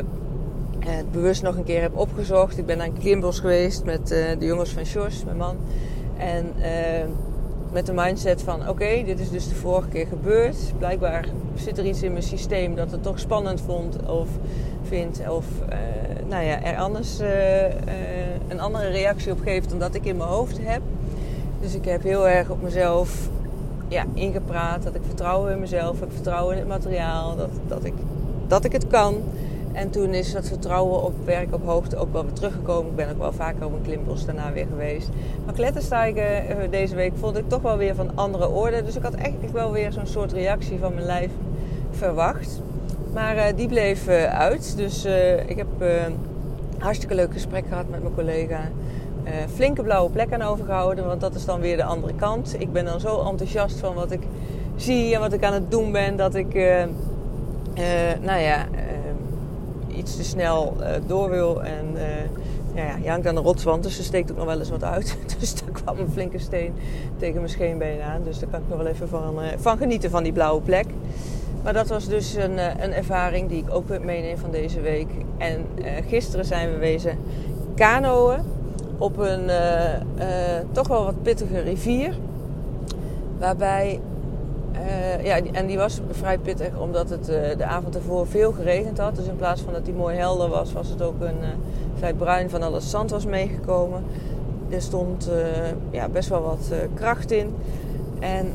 het 0.85 1.13
bewust 1.13 1.43
nog 1.43 1.57
een 1.57 1.65
keer 1.65 1.81
heb 1.81 1.97
opgezocht. 1.97 2.59
Ik 2.59 2.67
ben 2.67 2.79
naar 2.79 2.87
een 2.87 2.99
klimbos 2.99 3.41
geweest 3.41 3.85
met 3.85 4.13
uh, 4.13 4.39
de 4.39 4.47
jongens 4.47 4.71
van 4.71 4.85
Sjors, 4.85 5.25
mijn 5.25 5.37
man. 5.37 5.57
En 6.17 6.53
uh, 6.59 6.65
met 7.73 7.87
de 7.87 7.93
mindset 7.93 8.43
van 8.43 8.69
oké, 8.69 9.03
dit 9.05 9.21
is 9.21 9.31
dus 9.31 9.49
de 9.49 9.55
vorige 9.55 9.89
keer 9.89 10.07
gebeurd. 10.07 10.57
Blijkbaar 10.79 11.29
zit 11.55 11.79
er 11.79 11.87
iets 11.87 12.03
in 12.03 12.13
mijn 12.13 12.25
systeem 12.25 12.75
dat 12.75 12.91
het 12.91 13.03
toch 13.03 13.19
spannend 13.19 13.61
vond 13.61 14.09
of 14.09 14.29
vindt. 14.83 15.29
Of 15.29 15.47
uh, 15.69 15.77
nou 16.29 16.45
ja, 16.45 16.63
er 16.63 16.77
anders 16.77 17.19
een 18.49 18.61
andere 18.61 18.89
reactie 18.89 19.33
op 19.33 19.41
geeft 19.41 19.71
dan 19.71 19.79
dat 19.79 19.95
ik 19.95 20.05
in 20.05 20.17
mijn 20.17 20.29
hoofd 20.29 20.59
heb. 20.61 20.81
Dus 21.61 21.75
ik 21.75 21.85
heb 21.85 22.03
heel 22.03 22.29
erg 22.29 22.51
op 22.51 22.63
mezelf 22.63 23.29
ja, 23.89 24.05
ingepraat. 24.15 24.83
Dat 24.83 24.95
ik 24.95 25.01
vertrouwen 25.07 25.53
in 25.53 25.61
mezelf 25.61 26.01
heb, 26.01 26.13
vertrouwen 26.13 26.55
in 26.55 26.61
het 26.61 26.69
materiaal. 26.69 27.37
Dat, 27.37 27.51
dat, 27.69 27.85
ik, 27.85 27.95
dat 28.47 28.65
ik 28.65 28.73
het 28.73 28.87
kan. 28.87 29.15
En 29.73 29.91
toen 29.91 30.15
is 30.15 30.33
dat 30.33 30.49
vertrouwen 30.49 31.03
op 31.03 31.13
werk 31.25 31.55
op 31.55 31.65
hoogte 31.65 31.97
ook 31.97 32.13
wel 32.13 32.25
weer 32.25 32.33
teruggekomen. 32.33 32.91
Ik 32.91 32.97
ben 32.97 33.11
ook 33.11 33.19
wel 33.19 33.33
vaker 33.33 33.65
op 33.65 33.73
een 33.73 33.83
klimbos 33.83 34.25
daarna 34.25 34.53
weer 34.53 34.67
geweest. 34.67 35.09
Maar 35.45 35.55
kletterstijgen 35.55 36.49
eh, 36.49 36.71
deze 36.71 36.95
week 36.95 37.13
vond 37.15 37.37
ik 37.37 37.49
toch 37.49 37.63
wel 37.63 37.77
weer 37.77 37.95
van 37.95 38.11
andere 38.15 38.49
orde. 38.49 38.85
Dus 38.85 38.97
ik 38.97 39.03
had 39.03 39.15
eigenlijk 39.15 39.53
wel 39.53 39.73
weer 39.73 39.93
zo'n 39.93 40.07
soort 40.07 40.33
reactie 40.33 40.79
van 40.79 40.95
mijn 40.95 41.07
lijf 41.07 41.31
verwacht. 41.91 42.61
Maar 43.13 43.37
uh, 43.37 43.43
die 43.57 43.69
bleef 43.69 44.09
uh, 44.09 44.25
uit. 44.25 44.77
Dus 44.77 45.05
ik 45.47 45.57
heb 45.57 45.67
een 45.79 46.17
hartstikke 46.79 47.15
leuk 47.15 47.33
gesprek 47.33 47.65
gehad 47.69 47.89
met 47.89 48.03
mijn 48.03 48.15
collega. 48.15 48.61
flinke 49.55 49.83
blauwe 49.83 50.11
plek 50.11 50.33
aan 50.33 50.43
overgehouden. 50.43 51.07
Want 51.07 51.21
dat 51.21 51.35
is 51.35 51.45
dan 51.45 51.61
weer 51.61 51.77
de 51.77 51.85
andere 51.85 52.15
kant. 52.15 52.55
Ik 52.59 52.73
ben 52.73 52.85
dan 52.85 53.01
zo 53.01 53.25
enthousiast 53.25 53.79
van 53.79 53.95
wat 53.95 54.11
ik 54.11 54.23
zie 54.77 55.15
en 55.15 55.21
wat 55.21 55.33
ik 55.33 55.45
aan 55.45 55.53
het 55.53 55.71
doen 55.71 55.93
ben. 55.93 56.17
Dat 56.17 56.35
ik, 56.35 56.55
nou 58.21 58.41
ja 58.41 58.67
iets 59.91 60.17
te 60.17 60.25
snel 60.25 60.77
uh, 60.81 60.87
door 61.07 61.31
wil. 61.31 61.63
En 61.63 61.87
uh, 61.95 62.01
ja, 62.75 62.97
ja, 63.03 63.11
hangt 63.11 63.27
aan 63.27 63.35
de 63.35 63.41
rotswand, 63.41 63.83
dus 63.83 63.99
er 63.99 64.05
steekt 64.05 64.31
ook 64.31 64.37
nog 64.37 64.47
wel 64.47 64.59
eens 64.59 64.71
wat 64.71 64.85
uit. 64.85 65.17
Dus 65.39 65.55
daar 65.55 65.71
kwam 65.71 65.99
een 65.99 66.11
flinke 66.11 66.39
steen 66.39 66.75
tegen 67.19 67.35
mijn 67.35 67.49
scheenbeen 67.49 68.01
aan. 68.01 68.23
Dus 68.23 68.39
daar 68.39 68.49
kan 68.49 68.61
ik 68.61 68.69
nog 68.69 68.79
wel 68.79 68.87
even 68.87 69.09
van, 69.09 69.39
van 69.57 69.77
genieten 69.77 70.11
van 70.11 70.23
die 70.23 70.33
blauwe 70.33 70.61
plek. 70.61 70.87
Maar 71.63 71.73
dat 71.73 71.89
was 71.89 72.09
dus 72.09 72.35
een, 72.35 72.59
een 72.59 72.93
ervaring 72.93 73.49
die 73.49 73.63
ik 73.63 73.75
ook 73.75 73.89
meeneem 73.89 74.39
van 74.39 74.51
deze 74.51 74.81
week. 74.81 75.09
En 75.39 75.67
gisteren 76.09 76.45
zijn 76.45 76.73
we 76.73 76.79
wezen 76.79 77.19
kanoën 77.75 78.39
op 78.99 79.19
een 79.19 79.51
toch 80.73 80.89
wel 80.89 81.05
wat 81.05 81.23
pittige 81.23 81.61
rivier. 81.61 82.15
Waarbij 83.39 84.01
uh, 84.73 85.25
ja, 85.25 85.41
en 85.53 85.67
die 85.67 85.77
was 85.77 86.01
vrij 86.11 86.39
pittig 86.39 86.79
omdat 86.79 87.11
het 87.11 87.29
uh, 87.29 87.37
de 87.57 87.65
avond 87.65 87.95
ervoor 87.95 88.27
veel 88.27 88.53
geregend 88.53 88.99
had. 88.99 89.17
Dus 89.17 89.27
in 89.27 89.37
plaats 89.37 89.61
van 89.61 89.73
dat 89.73 89.85
die 89.85 89.95
mooi 89.95 90.17
helder 90.17 90.49
was, 90.49 90.73
was 90.73 90.89
het 90.89 91.03
ook 91.03 91.21
een 91.21 91.41
uh, 91.41 91.49
vrij 91.99 92.15
bruin 92.15 92.51
van 92.51 92.63
al 92.63 92.75
het 92.75 92.83
zand 92.83 93.11
was 93.11 93.27
meegekomen. 93.27 94.05
Er 94.69 94.83
stond 94.83 95.31
ja, 95.91 96.09
best 96.09 96.29
wel 96.29 96.43
wat 96.43 96.73
kracht 96.95 97.31
in. 97.31 97.55
En 98.19 98.53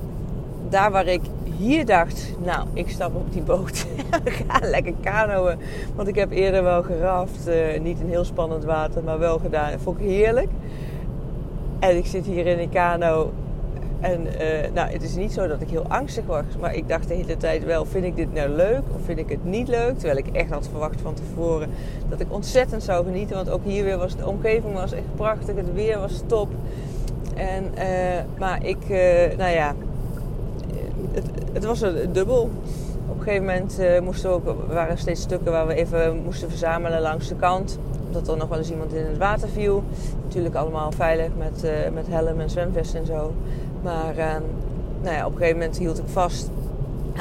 daar 0.69 0.91
waar 0.91 1.07
ik 1.07 1.22
hier 1.57 1.86
dacht, 1.86 2.31
nou, 2.43 2.67
ik 2.74 2.89
stap 2.89 3.15
op 3.15 3.34
die 3.34 3.41
boot 3.41 3.86
en 4.24 4.31
ga 4.31 4.60
lekker 4.62 4.93
kanoën. 5.01 5.57
Want 5.95 6.07
ik 6.07 6.15
heb 6.15 6.31
eerder 6.31 6.63
wel 6.63 6.84
geraft, 6.84 7.50
niet 7.81 8.00
in 8.00 8.10
heel 8.10 8.24
spannend 8.24 8.63
water, 8.63 9.03
maar 9.03 9.19
wel 9.19 9.39
gedaan. 9.39 9.72
Dat 9.72 9.81
vond 9.81 10.00
ik 10.00 10.05
heerlijk. 10.05 10.50
En 11.79 11.98
ik 11.98 12.05
zit 12.05 12.25
hier 12.25 12.48
in 12.48 12.60
een 12.60 12.69
kano 12.69 13.31
en 14.00 14.22
uh, 14.22 14.72
nou, 14.74 14.92
het 14.92 15.04
is 15.04 15.16
niet 15.16 15.34
zo 15.34 15.48
dat 15.48 15.62
ik 15.62 15.70
heel 15.70 15.86
angstig 15.88 16.25
was, 16.25 16.44
maar 16.60 16.75
ik 16.75 16.88
dacht 16.88 17.08
de 17.08 17.14
hele 17.14 17.38
tijd 17.38 17.66
wel: 17.66 17.86
vind 17.86 18.06
ik 18.06 18.16
dit 18.16 18.34
nou 18.34 18.50
leuk 18.50 18.82
of 18.96 19.06
vind 19.06 19.20
ik 19.20 19.30
het 19.30 19.44
niet 19.44 19.68
leuk? 19.68 19.94
Terwijl 19.98 20.18
ik 20.18 20.28
echt 20.28 20.50
had 20.50 20.68
verwacht 20.68 21.02
van 21.02 21.14
tevoren 21.14 21.70
dat 22.10 22.20
ik 22.20 22.34
ontzettend 22.34 22.84
zou 22.84 23.06
genieten, 23.06 23.36
want 23.36 23.50
ook 23.50 23.64
hier 23.64 23.84
weer 23.84 23.98
was 23.98 24.16
de 24.16 24.28
omgeving 24.28 24.74
was 24.74 24.92
echt 24.92 25.16
prachtig, 25.16 25.56
het 25.56 25.74
weer 25.74 26.00
was 26.00 26.22
top. 26.25 26.50
En, 27.36 27.64
uh, 27.78 28.40
maar 28.40 28.66
ik, 28.66 28.90
uh, 28.90 29.38
nou 29.38 29.52
ja, 29.52 29.75
het, 31.12 31.25
het, 31.54 31.66
was 31.66 31.82
een 31.82 32.14
dubbel. 32.14 32.50
Op 33.08 33.18
een 33.18 33.24
gegeven 33.24 33.46
moment 33.46 34.04
moesten 34.04 34.30
we 34.30 34.36
ook, 34.36 34.68
waren 34.68 34.92
er 34.92 34.98
steeds 34.98 35.22
stukken 35.22 35.52
waar 35.52 35.68
we 35.68 35.74
even 35.74 36.22
moesten 36.24 36.50
verzamelen 36.50 37.02
langs 37.02 37.28
de 37.28 37.36
kant 37.36 37.80
omdat 38.08 38.28
er 38.28 38.38
nog 38.38 38.50
wel 38.50 38.58
eens 38.58 38.72
iemand 38.72 38.94
in 38.94 39.06
het 39.06 39.18
water 39.18 39.50
viel. 39.50 39.84
Natuurlijk 40.24 40.56
allemaal 40.56 40.92
veilig 40.92 41.30
met, 41.38 41.72
met 41.94 42.08
helm 42.08 42.40
en 42.40 42.50
zwemvest 42.50 42.94
en 42.94 43.06
zo. 43.06 43.34
Maar 43.86 44.18
ehm, 44.18 44.42
nou 45.01 45.15
ja, 45.15 45.25
op 45.25 45.32
een 45.32 45.38
gegeven 45.38 45.60
moment 45.60 45.77
hield 45.77 45.98
ik 45.98 46.08
vast 46.08 46.50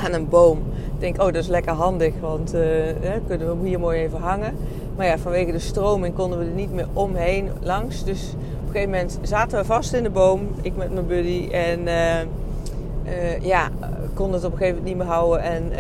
aan 0.05 0.13
een 0.13 0.29
boom. 0.29 0.59
Ik 0.95 1.01
denk, 1.01 1.21
oh, 1.21 1.25
dat 1.25 1.35
is 1.35 1.47
lekker 1.47 1.73
handig, 1.73 2.15
want 2.21 2.55
uh, 2.55 2.61
hè, 3.01 3.21
kunnen 3.27 3.61
we 3.61 3.69
hier 3.69 3.81
mooi 3.81 4.01
even 4.01 4.21
hangen. 4.21 4.57
Maar 4.97 5.07
ja, 5.07 5.19
vanwege 5.19 5.53
de 5.53 5.59
stroming 5.59 6.15
konden 6.15 6.39
we 6.39 6.45
er 6.45 6.51
niet 6.51 6.73
meer 6.73 6.87
omheen 6.93 7.51
langs. 7.61 8.05
Dus 8.05 8.33
op 8.33 8.67
een 8.67 8.73
gegeven 8.73 8.91
moment 8.91 9.19
zaten 9.23 9.59
we 9.59 9.65
vast 9.65 9.93
in 9.93 10.03
de 10.03 10.11
boom, 10.11 10.41
ik 10.63 10.77
met 10.77 10.93
mijn 10.93 11.07
buddy. 11.07 11.49
En 11.53 11.81
uh, 11.81 13.41
ja, 13.41 13.69
konden 14.15 14.35
het 14.35 14.45
op 14.45 14.53
een 14.53 14.59
gegeven 14.59 14.83
moment 14.83 14.85
niet 14.85 14.97
meer 14.97 15.15
houden 15.15 15.43
en 15.43 15.73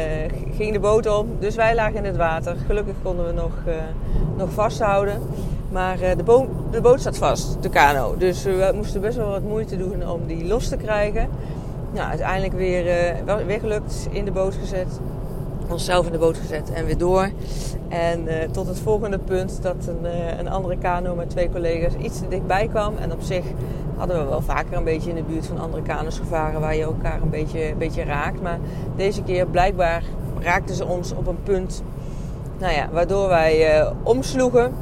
ging 0.57 0.73
de 0.73 0.81
boot 0.81 1.19
om. 1.19 1.29
Dus 1.38 1.55
wij 1.55 1.75
lagen 1.75 1.97
in 1.97 2.05
het 2.05 2.17
water. 2.17 2.57
Gelukkig 2.67 2.95
konden 3.03 3.26
we 3.26 3.33
nog, 3.33 3.53
nog 4.37 4.50
vasthouden. 4.50 5.21
Maar 5.75 6.00
eh, 6.00 6.16
de, 6.16 6.47
de 6.71 6.81
boot 6.81 7.00
staat 7.00 7.19
vast, 7.19 7.62
de 7.62 7.69
kano. 7.69 8.16
Dus 8.16 8.43
we 8.43 8.73
moesten 8.75 9.00
best 9.00 9.16
wel 9.16 9.31
wat 9.31 9.43
moeite 9.43 9.76
doen 9.76 10.09
om 10.09 10.26
die 10.26 10.47
los 10.47 10.69
te 10.69 10.76
krijgen. 10.76 11.28
Nou, 11.93 12.09
uiteindelijk 12.09 12.52
weer, 12.52 12.87
uh, 13.26 13.47
weer 13.47 13.61
gelukt, 13.61 14.09
in 14.11 14.25
de 14.25 14.31
boot 14.31 14.54
gezet. 14.54 15.00
Onszelf 15.69 16.07
in 16.07 16.12
de 16.12 16.19
boot 16.19 16.37
gezet 16.37 16.73
en 16.73 16.87
weer 16.87 16.99
door. 16.99 17.31
En 17.88 18.28
tot 18.50 18.66
het 18.66 18.78
volgende 18.78 19.19
punt 19.19 19.62
dat 19.62 19.76
een, 19.87 20.38
een 20.38 20.49
andere 20.49 20.78
kano 20.78 21.14
met 21.14 21.31
twee 21.31 21.50
collega's 21.50 21.93
iets 22.02 22.19
te 22.19 22.28
dichtbij 22.28 22.69
kwam. 22.69 22.97
En 22.97 23.12
op 23.12 23.23
zich 23.23 23.45
hadden 23.97 24.19
we 24.19 24.28
wel 24.28 24.43
vaker 24.43 24.76
een 24.76 24.85
beetje 24.85 25.11
in 25.11 25.16
de 25.16 25.23
buurt 25.23 25.47
van 25.47 25.59
andere 25.59 25.83
kano's 25.83 26.19
gevaren 26.19 26.61
waar 26.61 26.76
je 26.76 26.83
elkaar 26.83 27.23
een 27.23 27.31
beetje, 27.31 27.71
een 27.71 27.78
beetje 27.78 28.04
raakt. 28.04 28.43
Maar 28.43 28.59
deze 28.97 29.23
keer 29.23 29.47
blijkbaar 29.47 30.02
raakten 30.38 30.75
ze 30.75 30.87
ons 30.87 31.12
op 31.12 31.26
een 31.26 31.43
punt 31.43 31.83
nou 32.59 32.73
ja, 32.73 32.88
waardoor 32.93 33.28
wij 33.28 33.85
omsloegen 34.02 34.73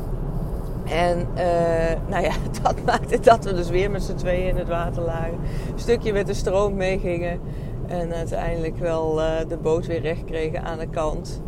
en 0.93 1.27
uh, 1.35 2.09
nou 2.09 2.23
ja, 2.23 2.33
dat 2.63 2.85
maakte 2.85 3.21
dat 3.21 3.45
we 3.45 3.55
dus 3.55 3.69
weer 3.69 3.91
met 3.91 4.03
z'n 4.03 4.15
tweeën 4.15 4.49
in 4.49 4.57
het 4.57 4.69
water 4.69 5.03
lagen. 5.03 5.39
Een 5.73 5.79
stukje 5.79 6.13
met 6.13 6.27
de 6.27 6.35
stroom 6.35 6.75
meegingen. 6.75 7.41
En 7.87 8.15
uiteindelijk 8.15 8.79
wel 8.79 9.21
uh, 9.21 9.31
de 9.49 9.57
boot 9.57 9.87
weer 9.87 10.01
recht 10.01 10.25
kregen 10.25 10.63
aan 10.63 10.79
de 10.79 10.87
kant. 10.87 11.43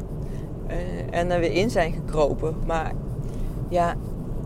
Uh, 0.69 0.75
en 1.11 1.31
er 1.31 1.41
weer 1.41 1.53
in 1.53 1.71
zijn 1.71 1.93
gekropen. 1.93 2.55
Maar 2.67 2.93
ja, 3.69 3.95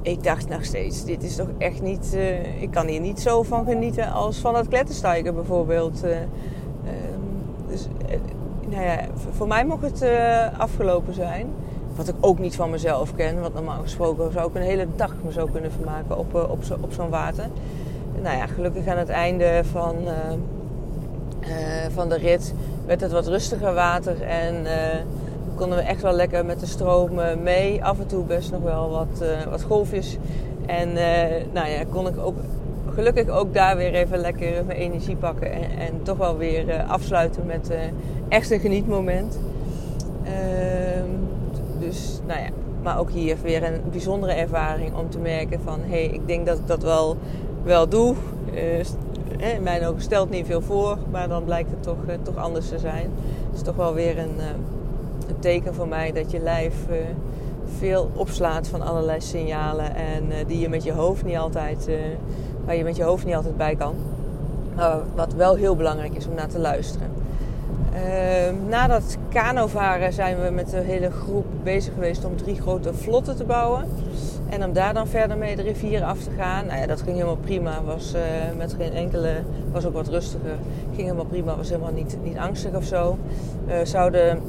ik 0.03 0.23
dacht 0.23 0.49
nog 0.49 0.65
steeds, 0.65 1.05
dit 1.05 1.23
is 1.23 1.37
toch 1.37 1.49
echt 1.59 1.83
niet... 1.83 2.17
ik 2.61 2.71
kan 2.71 2.87
hier 2.87 3.01
niet 3.01 3.21
zo 3.21 3.43
van 3.43 3.65
genieten 3.65 4.13
als 4.13 4.39
van 4.39 4.55
het 4.55 4.69
kletterstijgen 4.69 5.35
bijvoorbeeld. 5.35 6.03
Ehm, 6.03 6.29
dus 7.69 7.89
nou 8.69 8.83
ja, 8.83 9.01
voor 9.31 9.49
mij 9.49 9.65
mocht 9.65 9.83
het 9.83 10.05
afgelopen 10.59 11.15
zijn. 11.15 11.47
Wat 11.99 12.09
ik 12.09 12.15
ook 12.21 12.39
niet 12.39 12.57
van 12.57 12.71
mezelf 12.71 13.15
ken. 13.15 13.41
Want 13.41 13.55
normaal 13.55 13.83
gesproken 13.83 14.33
zou 14.33 14.49
ik 14.49 14.55
een 14.55 14.63
hele 14.63 14.87
dag 14.97 15.15
me 15.25 15.33
zo 15.33 15.47
kunnen 15.53 15.73
vermaken 15.73 16.19
op, 16.19 16.35
eh, 16.35 16.51
op, 16.51 16.65
zo, 16.65 16.77
op 16.81 16.93
zo'n 16.93 17.09
water. 17.09 17.45
Nou 18.23 18.37
ja, 18.37 18.47
gelukkig 18.47 18.87
aan 18.87 18.99
het 18.99 19.09
einde 19.09 19.63
van, 19.71 19.97
uh, 20.05 20.13
uh, 21.41 21.91
van 21.95 22.09
de 22.09 22.17
rit 22.17 22.55
werd 22.87 23.01
het 23.01 23.13
wat 23.13 23.27
rustiger 23.27 23.75
water. 23.75 24.23
En 24.23 24.55
konden 25.55 25.79
we 25.79 25.85
echt 25.85 26.03
wel 26.03 26.13
lekker 26.13 26.45
met 26.45 26.61
de 26.61 26.67
stroom 26.67 27.21
mee. 27.43 27.85
Af 27.85 27.99
en 27.99 28.07
toe 28.07 28.25
best 28.25 28.51
nog 28.51 28.63
wel 28.63 28.91
wat, 28.91 29.25
wat 29.51 29.63
golfjes. 29.63 30.17
En 30.67 30.93
nou 31.53 31.69
ja, 31.69 31.85
kon 31.91 32.07
ik 32.07 32.19
ook 32.19 32.37
gelukkig 32.95 33.29
ook 33.29 33.55
daar 33.55 33.77
weer 33.77 33.95
even 33.95 34.19
lekker 34.19 34.65
mijn 34.65 34.79
energie 34.79 35.17
pakken. 35.17 35.53
En, 35.53 35.79
en 35.79 36.03
toch 36.03 36.17
wel 36.17 36.37
weer 36.37 36.83
afsluiten 36.83 37.47
met 37.47 37.71
echt 38.29 38.51
een 38.51 38.61
genietmoment. 38.61 39.39
Ehm 40.25 41.29
dus 41.89 42.21
nou 42.27 42.41
ja, 42.41 42.49
maar 42.83 42.99
ook 42.99 43.11
hier 43.11 43.37
weer 43.43 43.65
een 43.65 43.81
bijzondere 43.91 44.33
ervaring 44.33 44.95
om 44.95 45.11
te 45.11 45.19
merken 45.19 45.61
van 45.61 45.81
hé, 45.81 45.89
hey, 45.89 46.05
ik 46.05 46.27
denk 46.27 46.47
dat 46.47 46.59
ik 46.59 46.67
dat 46.67 46.83
wel, 46.83 47.17
wel 47.63 47.89
doe. 47.89 48.15
Uh, 48.55 49.55
in 49.55 49.63
mijn 49.63 49.87
ogen 49.87 50.03
stelt 50.03 50.31
niet 50.31 50.47
veel 50.47 50.61
voor, 50.61 50.99
maar 51.11 51.29
dan 51.29 51.45
blijkt 51.45 51.71
het 51.71 51.83
toch, 51.83 51.97
uh, 52.09 52.15
toch 52.23 52.37
anders 52.37 52.69
te 52.69 52.79
zijn. 52.79 53.11
Het 53.47 53.55
is 53.55 53.63
toch 53.63 53.77
wel 53.77 53.95
weer 53.95 54.19
een, 54.19 54.39
een 55.29 55.39
teken 55.39 55.75
voor 55.75 55.89
mij 55.89 56.13
dat 56.13 56.31
je 56.31 56.39
lijf 56.39 56.75
veel 57.79 58.11
opslaat 58.15 58.69
van 58.69 58.83
allerlei 58.83 59.21
signalen 59.21 59.95
en 59.95 60.47
die 60.47 60.59
je 60.59 60.69
met 60.69 60.85
je 60.85 60.93
hoofd 60.93 61.25
niet 61.25 61.37
altijd, 61.37 61.89
waar 62.65 62.77
je 62.77 62.85
met 62.85 62.97
je 62.97 63.03
hoofd 63.03 63.25
niet 63.25 63.35
altijd 63.35 63.57
bij 63.57 63.77
kan. 63.77 63.95
Wat 65.15 65.35
wel 65.35 65.55
heel 65.55 65.77
belangrijk 65.77 66.15
is 66.15 66.27
om 66.27 66.35
naar 66.35 66.49
te 66.49 66.59
luisteren. 66.59 67.09
Uh, 67.95 68.69
na 68.69 68.87
dat 68.87 69.17
kanovaren 69.29 70.13
zijn 70.13 70.41
we 70.41 70.51
met 70.51 70.71
de 70.71 70.81
hele 70.81 71.11
groep 71.11 71.47
bezig 71.63 71.95
geweest 71.95 72.25
om 72.25 72.37
drie 72.37 72.61
grote 72.61 72.95
vlotten 72.95 73.37
te 73.37 73.45
bouwen. 73.45 73.85
En 74.49 74.65
om 74.65 74.73
daar 74.73 74.95
dan 74.95 75.07
verder 75.07 75.37
mee 75.37 75.57
de 75.57 75.63
rivier 75.63 76.05
af 76.05 76.23
te 76.23 76.31
gaan. 76.37 76.67
Nou 76.67 76.81
ja, 76.81 76.87
dat 76.87 77.03
ging 77.03 77.13
helemaal 77.13 77.37
prima. 77.37 77.83
Was 77.83 78.15
uh, 78.15 78.21
met 78.57 78.75
geen 78.79 78.93
enkele, 78.93 79.43
was 79.73 79.87
ook 79.87 79.93
wat 79.93 80.09
rustiger. 80.09 80.57
Ging 80.89 81.03
helemaal 81.03 81.25
prima. 81.25 81.57
Was 81.57 81.69
helemaal 81.69 81.93
niet, 81.93 82.17
niet 82.23 82.37
angstig 82.37 82.75
of 82.75 82.85
zo. 82.85 83.19
We 83.67 83.81
zouden 83.83 84.43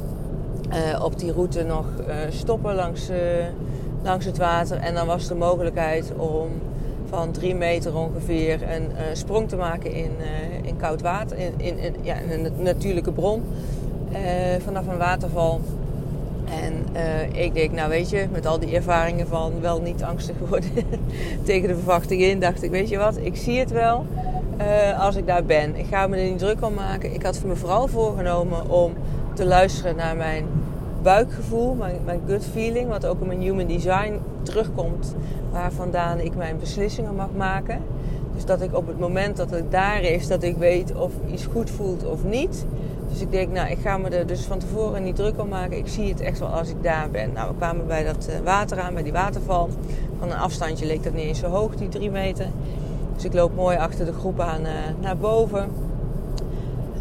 uh, 0.74 1.04
op 1.04 1.20
die 1.20 1.32
route 1.32 1.64
nog 1.64 1.86
eh, 2.08 2.16
stoppen 2.30 2.76
langs, 2.76 3.10
langs 4.04 4.26
het 4.26 4.38
water. 4.38 4.78
En 4.78 4.94
dan 4.94 5.08
was 5.08 5.28
de 5.28 5.36
mogelijkheid 5.36 6.14
om 6.18 6.50
van 7.10 7.32
drie 7.32 7.56
meter 7.56 7.96
ongeveer 7.96 8.72
een 8.72 8.92
uh, 8.92 8.98
sprong 9.14 9.50
te 9.50 9.56
maken 9.56 9.92
uh, 9.92 9.98
in 9.98 10.12
koud 10.80 11.02
water, 11.02 11.38
in, 11.38 11.54
in, 11.58 11.78
in, 12.02 12.46
een 12.46 12.52
natuurlijke 12.58 13.12
bron 13.12 13.44
uh, 14.12 14.18
vanaf 14.64 14.88
een 14.88 14.98
waterval. 14.98 15.62
En 16.64 16.86
ik 17.34 17.54
denk, 17.54 17.72
nou 17.72 17.90
weet 17.90 18.10
je, 18.10 18.28
met 18.32 18.46
al 18.46 18.60
die 18.60 18.76
ervaringen 18.76 19.28
van 19.28 19.54
wel 19.62 19.82
niet 19.82 20.04
angstig 20.04 20.36
worden 20.50 20.72
tegen 21.44 21.68
de 21.68 21.76
verwachting 21.76 22.22
in, 22.22 22.40
dacht 22.40 22.64
ik, 22.64 22.72
weet 22.72 22.90
je 22.90 22.98
wat, 22.98 23.18
ik 23.18 23.36
zie 23.36 23.60
het 23.60 23.72
wel 23.72 24.06
als 25.00 25.16
ik 25.16 25.28
daar 25.28 25.44
ben. 25.44 25.76
Ik 25.76 25.86
ga 25.90 26.08
me 26.08 26.18
er 26.18 26.30
niet 26.30 26.40
druk 26.40 26.66
om 26.66 26.74
maken. 26.74 27.14
Ik 27.14 27.24
had 27.24 27.42
me 27.46 27.56
vooral 27.56 27.88
voorgenomen 27.88 28.70
om 28.70 28.94
te 29.34 29.46
luisteren 29.46 29.96
naar 29.96 30.16
mijn 30.16 30.46
buikgevoel, 31.02 31.74
mijn, 31.74 32.00
mijn 32.06 32.22
gut 32.28 32.46
feeling, 32.52 32.90
wat 32.90 33.06
ook 33.06 33.22
in 33.22 33.28
mijn 33.28 33.42
human 33.42 33.68
design 33.68 34.20
terugkomt, 34.44 35.16
waar 35.52 35.72
vandaan 35.72 36.20
ik 36.20 36.36
mijn 36.36 36.60
beslissingen 36.60 37.16
mag 37.16 37.30
maken. 37.38 37.82
Dus 38.40 38.48
dat 38.48 38.62
ik 38.62 38.76
op 38.76 38.88
het 38.88 39.00
moment 39.00 39.38
dat 39.38 39.50
het 39.50 39.72
daar 39.72 40.02
is, 40.02 40.28
dat 40.28 40.44
ik 40.44 40.58
weet 40.58 40.96
of 40.96 41.12
iets 41.32 41.46
goed 41.46 41.70
voelt 41.70 42.06
of 42.06 42.24
niet. 42.24 42.66
Dus 43.12 43.22
ik 43.22 43.32
denk, 43.32 43.52
nou, 43.52 43.70
ik 43.70 43.78
ga 43.82 43.98
me 43.98 44.10
er 44.10 44.28
dus 44.28 44.46
van 44.46 44.60
tevoren 44.60 45.04
niet 45.04 45.16
druk 45.16 45.42
om 45.42 45.48
maken. 45.48 45.78
Ik 45.78 45.88
zie 45.88 46.10
het 46.10 46.22
echt 46.22 46.40
wel 46.40 46.48
als 46.48 46.70
ik 46.70 46.84
daar 46.84 47.10
ben. 47.12 47.34
Nou, 47.34 47.50
we 47.50 47.56
kwamen 47.56 47.88
bij 47.88 48.04
dat 48.04 48.28
eh, 48.28 48.40
water 48.44 48.80
aan, 48.80 48.94
bij 48.94 49.04
die 49.04 49.12
waterval. 49.12 49.70
Van 50.20 50.32
een 50.32 50.38
afstandje 50.38 50.86
leek 50.86 51.04
dat 51.04 51.14
niet 51.14 51.26
eens 51.26 51.40
zo 51.40 51.48
hoog, 51.48 51.76
die 51.76 51.90
drie 51.90 52.12
meter. 52.12 52.46
Dus 53.16 53.26
ik 53.26 53.34
loop 53.34 53.56
mooi 53.56 53.78
achter 53.78 54.06
de 54.06 54.14
groep 54.14 54.40
aan 54.40 54.62
uh, 54.62 54.72
naar 55.00 55.18
boven. 55.18 55.70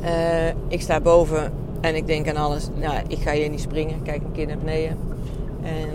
Uh, 0.03 0.49
ik 0.69 0.81
sta 0.81 1.01
boven 1.01 1.53
en 1.81 1.95
ik 1.95 2.07
denk 2.07 2.29
aan 2.29 2.37
alles. 2.37 2.69
Nou, 2.75 2.95
ik 3.09 3.19
ga 3.19 3.33
hier 3.33 3.51
niet 3.51 3.61
springen. 3.61 4.03
Kijk 4.03 4.23
een 4.23 4.33
keer 4.33 4.47
naar 4.47 4.59
beneden. 4.59 4.99
En 5.63 5.89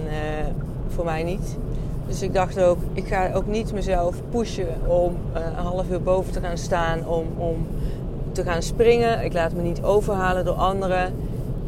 voor 0.88 1.06
mij 1.06 1.24
niet. 1.24 1.58
Dus 2.14 2.22
ik 2.22 2.34
dacht 2.34 2.62
ook, 2.62 2.78
ik 2.94 3.08
ga 3.08 3.32
ook 3.34 3.48
niet 3.48 3.74
mezelf 3.74 4.16
pushen 4.30 4.68
om 4.88 5.18
uh, 5.36 5.42
een 5.58 5.64
half 5.64 5.90
uur 5.90 6.02
boven 6.02 6.34
te 6.34 6.40
gaan 6.40 6.58
staan, 6.58 7.08
om, 7.08 7.28
om 7.38 7.68
te 8.32 8.44
gaan 8.44 8.62
springen. 8.62 9.24
Ik 9.24 9.34
laat 9.34 9.54
me 9.54 9.62
niet 9.62 9.84
overhalen 9.84 10.46
door 10.46 10.56
anderen. 10.56 11.14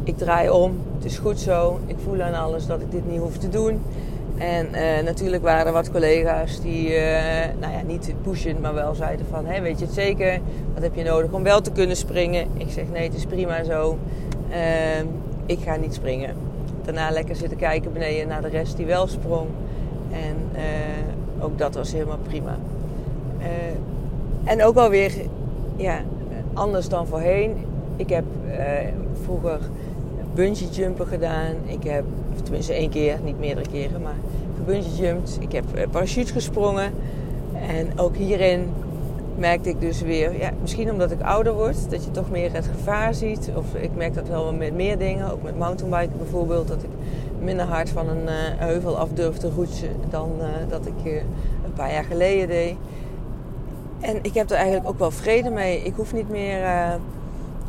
Ik 0.04 0.16
draai 0.16 0.50
om. 0.50 0.80
Het 0.94 1.04
is 1.04 1.18
goed 1.18 1.40
zo. 1.40 1.80
Ik 1.86 1.96
voel 2.04 2.22
aan 2.22 2.34
alles 2.34 2.66
dat 2.66 2.80
ik 2.80 2.90
dit 2.90 3.10
niet 3.10 3.20
hoef 3.20 3.36
te 3.36 3.48
doen. 3.48 3.82
En 4.38 4.66
uh, 4.72 5.04
natuurlijk 5.04 5.42
waren 5.42 5.66
er 5.66 5.72
wat 5.72 5.90
collega's 5.90 6.60
die, 6.60 6.88
uh, 6.88 7.02
nou 7.60 7.72
ja, 7.72 7.82
niet 7.86 8.14
pushen, 8.22 8.60
maar 8.60 8.74
wel 8.74 8.94
zeiden 8.94 9.26
van... 9.30 9.46
Hey, 9.46 9.62
weet 9.62 9.78
je 9.78 9.84
het 9.84 9.94
zeker? 9.94 10.40
Wat 10.74 10.82
heb 10.82 10.94
je 10.94 11.04
nodig 11.04 11.32
om 11.32 11.42
wel 11.42 11.60
te 11.60 11.72
kunnen 11.72 11.96
springen? 11.96 12.46
Ik 12.54 12.70
zeg 12.70 12.84
nee, 12.92 13.02
het 13.02 13.16
is 13.16 13.26
prima 13.26 13.64
zo. 13.64 13.98
Uh, 14.50 15.06
ik 15.46 15.58
ga 15.64 15.76
niet 15.76 15.94
springen. 15.94 16.36
Daarna 16.84 17.10
lekker 17.10 17.36
zitten 17.36 17.58
kijken 17.58 17.92
beneden 17.92 18.28
naar 18.28 18.42
de 18.42 18.48
rest 18.48 18.76
die 18.76 18.86
wel 18.86 19.06
sprong. 19.06 19.48
En 20.22 20.36
uh, 20.54 21.44
ook 21.44 21.58
dat 21.58 21.74
was 21.74 21.92
helemaal 21.92 22.18
prima. 22.22 22.56
Uh, 23.38 23.46
en 24.44 24.64
ook 24.64 24.76
alweer 24.76 25.12
ja, 25.76 26.00
anders 26.52 26.88
dan 26.88 27.06
voorheen. 27.06 27.56
Ik 27.96 28.08
heb 28.08 28.24
uh, 28.46 28.54
vroeger 29.24 29.58
bungee 30.34 30.68
jumpen 30.68 31.06
gedaan. 31.06 31.54
Ik 31.64 31.84
heb, 31.84 32.04
tenminste 32.42 32.72
één 32.72 32.90
keer, 32.90 33.18
niet 33.24 33.38
meerdere 33.38 33.68
keren, 33.70 34.02
maar 34.02 34.16
gebungee 34.56 34.94
jumped. 34.94 35.36
Ik 35.40 35.52
heb 35.52 35.64
parachute 35.90 36.32
gesprongen. 36.32 36.92
En 37.68 37.98
ook 37.98 38.16
hierin 38.16 38.68
merkte 39.38 39.68
ik 39.68 39.80
dus 39.80 40.00
weer, 40.00 40.38
ja, 40.38 40.50
misschien 40.60 40.90
omdat 40.90 41.10
ik 41.10 41.20
ouder 41.20 41.52
word, 41.52 41.90
dat 41.90 42.04
je 42.04 42.10
toch 42.10 42.30
meer 42.30 42.52
het 42.52 42.66
gevaar 42.66 43.14
ziet. 43.14 43.50
Of 43.56 43.74
ik 43.74 43.90
merk 43.96 44.14
dat 44.14 44.28
wel 44.28 44.52
met 44.52 44.74
meer 44.74 44.98
dingen, 44.98 45.32
ook 45.32 45.42
met 45.42 45.58
mountainbiken 45.58 46.18
bijvoorbeeld, 46.18 46.68
dat 46.68 46.82
ik 46.82 46.90
minder 47.40 47.66
hard 47.66 47.88
van 47.88 48.08
een 48.08 48.22
uh, 48.22 48.32
heuvel 48.56 48.98
af 48.98 49.08
durf 49.08 49.36
te 49.36 49.50
roetsen 49.50 49.90
dan 50.10 50.30
uh, 50.38 50.46
dat 50.68 50.86
ik 50.86 51.04
een 51.64 51.72
paar 51.74 51.92
jaar 51.92 52.04
geleden 52.04 52.48
deed. 52.48 52.76
En 54.00 54.18
ik 54.22 54.34
heb 54.34 54.50
er 54.50 54.56
eigenlijk 54.56 54.88
ook 54.88 54.98
wel 54.98 55.10
vrede 55.10 55.50
mee. 55.50 55.82
Ik 55.82 55.94
hoef 55.94 56.12
niet 56.12 56.28
meer 56.28 56.60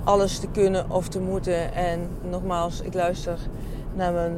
alles 0.04 0.40
te 0.40 0.48
kunnen 0.48 0.92
of 0.92 1.08
te 1.08 1.20
moeten. 1.20 1.74
En 1.74 2.00
nogmaals, 2.30 2.82
ik 2.82 2.94
luister 2.94 3.40
naar 3.96 4.14
mijn, 4.14 4.38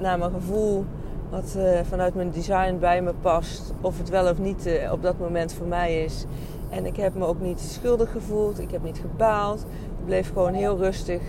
naar 0.00 0.18
mijn 0.18 0.30
gevoel, 0.30 0.84
wat 1.30 1.56
vanuit 1.88 2.14
mijn 2.14 2.30
design 2.30 2.76
bij 2.78 3.02
me 3.02 3.12
past. 3.20 3.72
Of 3.80 3.98
het 3.98 4.08
wel 4.08 4.30
of 4.30 4.38
niet 4.38 4.68
op 4.92 5.02
dat 5.02 5.18
moment 5.18 5.52
voor 5.52 5.66
mij 5.66 6.04
is. 6.04 6.24
En 6.68 6.86
ik 6.86 6.96
heb 6.96 7.14
me 7.14 7.26
ook 7.26 7.40
niet 7.40 7.60
schuldig 7.60 8.10
gevoeld. 8.12 8.60
Ik 8.60 8.70
heb 8.70 8.82
niet 8.82 8.98
gebaald. 8.98 9.60
Ik 9.98 10.06
bleef 10.06 10.28
gewoon 10.28 10.54
heel 10.54 10.76
rustig. 10.76 11.20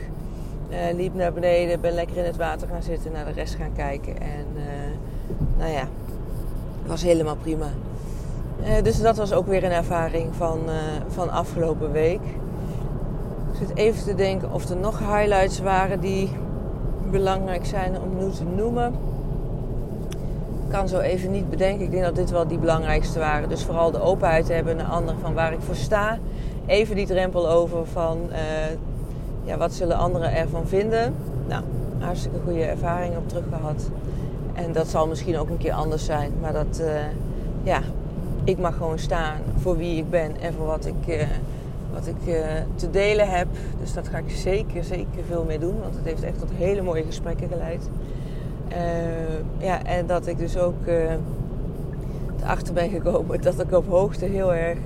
Uh, 0.72 0.78
liep 0.96 1.16
naar 1.16 1.34
beneden, 1.34 1.82
ben 1.82 1.94
lekker 1.94 2.18
in 2.18 2.24
het 2.24 2.38
water 2.38 2.68
gaan 2.68 2.84
zitten, 2.84 3.12
naar 3.12 3.26
de 3.26 3.32
rest 3.32 3.56
gaan 3.56 3.74
kijken. 3.76 4.22
En 4.22 4.46
uh, 4.56 4.62
nou 5.58 5.72
ja, 5.72 5.88
was 6.86 7.02
helemaal 7.04 7.36
prima. 7.36 7.68
Uh, 8.64 8.84
dus 8.84 9.02
dat 9.02 9.18
was 9.18 9.34
ook 9.34 9.48
weer 9.48 9.64
een 9.64 9.72
ervaring 9.72 10.36
van, 10.36 10.60
van 11.08 11.30
afgelopen 11.30 11.92
week. 11.92 12.22
Ik 13.52 13.68
zit 13.68 13.76
even 13.78 14.04
te 14.04 14.16
denken 14.16 14.52
of 14.52 14.70
er 14.70 14.78
nog 14.78 15.00
highlights 15.00 15.60
waren 15.60 16.00
die 16.00 16.30
belangrijk 17.10 17.66
zijn 17.66 17.96
om 18.02 18.26
nu 18.26 18.32
te 18.32 18.44
noemen. 18.56 18.94
Ik 20.66 20.78
kan 20.78 20.88
zo 20.88 21.00
even 21.00 21.32
niet 21.32 21.50
bedenken. 21.50 21.86
Ik 21.86 21.92
denk 21.92 22.04
dat 22.04 22.16
dit 22.16 22.30
wel 22.30 22.48
die 22.48 22.58
belangrijkste 22.58 23.20
waren. 23.20 23.50
Dus 23.50 23.64
vooral 23.64 23.92
de 23.92 24.02
openheid 24.02 24.48
hebben 24.48 24.76
naar 24.76 24.86
anderen 24.86 25.20
van 25.20 25.34
waar 25.34 25.54
ik 25.54 25.62
voor 25.62 25.76
sta. 25.76 26.18
Even 26.66 26.96
die 26.96 27.08
drempel 27.08 27.50
over 27.50 27.86
van 27.86 28.18
ja, 29.44 29.58
wat 29.58 29.74
zullen 29.74 29.98
anderen 29.98 30.36
ervan 30.36 30.68
vinden? 30.68 31.16
Nou, 31.48 31.64
hartstikke 32.00 32.38
goede 32.44 32.64
ervaring 32.64 33.18
op 33.18 33.30
terug 33.30 33.44
gehad. 33.50 33.90
En 34.54 34.72
dat 34.72 34.88
zal 34.88 35.08
misschien 35.08 35.38
ook 35.38 35.50
een 35.50 35.58
keer 35.58 35.74
anders 35.74 36.06
zijn. 36.06 36.32
Maar 36.42 36.54
dat, 36.54 36.80
uh, 36.82 36.88
ja, 37.64 37.82
ik 38.44 38.58
mag 38.58 38.78
gewoon 38.78 39.00
staan 39.00 39.38
voor 39.58 39.78
wie 39.78 39.98
ik 39.98 40.10
ben 40.10 40.42
en 40.42 40.54
voor 40.54 40.66
wat 40.66 40.86
ik, 40.86 41.08
uh, 41.08 41.24
wat 41.94 42.08
ik 42.08 42.28
uh, 42.28 42.46
te 42.76 42.90
delen 42.90 43.30
heb. 43.30 43.48
Dus 43.82 43.94
dat 43.94 44.08
ga 44.08 44.18
ik 44.18 44.30
zeker, 44.30 44.84
zeker 44.84 45.24
veel 45.28 45.44
mee 45.48 45.60
doen. 45.60 45.80
Want 45.82 45.96
het 45.96 46.06
heeft 46.06 46.24
echt 46.24 46.40
tot 46.40 46.50
hele 46.58 46.82
mooie 46.82 47.04
gesprekken 47.04 47.48
geleid. 47.48 47.90
ja, 49.58 49.84
en 49.84 50.06
dat 50.06 50.28
ik 50.28 50.38
dus 50.38 50.58
ook 50.58 50.88
erachter 52.42 52.74
ben 52.74 52.90
gekomen 52.90 53.42
dat 53.52 53.60
ik 53.60 53.72
op 53.72 53.88
hoogte 53.88 54.26
heel 54.26 54.54
erg 54.54 54.78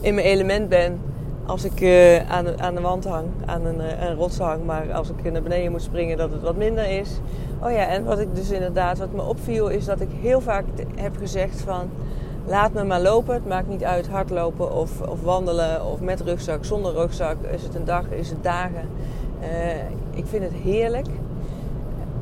in 0.00 0.14
mijn 0.14 0.26
element 0.26 0.68
ben 0.68 0.98
als 1.46 1.64
ik 1.64 1.80
uh, 1.80 2.30
aan, 2.30 2.44
de, 2.44 2.58
aan 2.58 2.74
de 2.74 2.80
wand 2.80 3.04
hang, 3.04 3.26
aan 3.46 3.64
een, 3.64 3.80
uh, 3.80 4.02
een 4.02 4.14
rots 4.14 4.38
hang, 4.38 4.64
maar 4.64 4.92
als 4.92 5.10
ik 5.10 5.32
naar 5.32 5.42
beneden 5.42 5.70
moet 5.70 5.82
springen, 5.82 6.16
dat 6.16 6.30
het 6.30 6.42
wat 6.42 6.56
minder 6.56 6.98
is. 6.98 7.10
Oh 7.62 7.70
ja, 7.70 7.86
en 7.86 8.04
wat 8.04 8.18
ik 8.18 8.34
dus 8.34 8.50
inderdaad, 8.50 8.98
wat 8.98 9.12
me 9.12 9.22
opviel, 9.22 9.68
is 9.68 9.84
dat 9.84 10.00
ik 10.00 10.08
heel 10.20 10.40
vaak 10.40 10.64
heb 10.94 11.16
gezegd 11.16 11.60
van 11.60 11.90
laat 12.46 12.72
me 12.72 12.84
maar 12.84 13.00
lopen. 13.00 13.34
Het 13.34 13.48
maakt 13.48 13.68
niet 13.68 13.84
uit 13.84 14.08
hardlopen 14.08 14.72
of, 14.72 15.00
of 15.00 15.22
wandelen 15.22 15.84
of 15.86 16.00
met 16.00 16.20
rugzak, 16.20 16.64
zonder 16.64 16.92
rugzak. 16.92 17.36
Is 17.42 17.62
het 17.62 17.74
een 17.74 17.84
dag, 17.84 18.10
is 18.10 18.30
het 18.30 18.42
dagen. 18.42 18.88
Uh, 19.40 19.74
ik 20.10 20.26
vind 20.26 20.42
het 20.42 20.52
heerlijk 20.52 21.06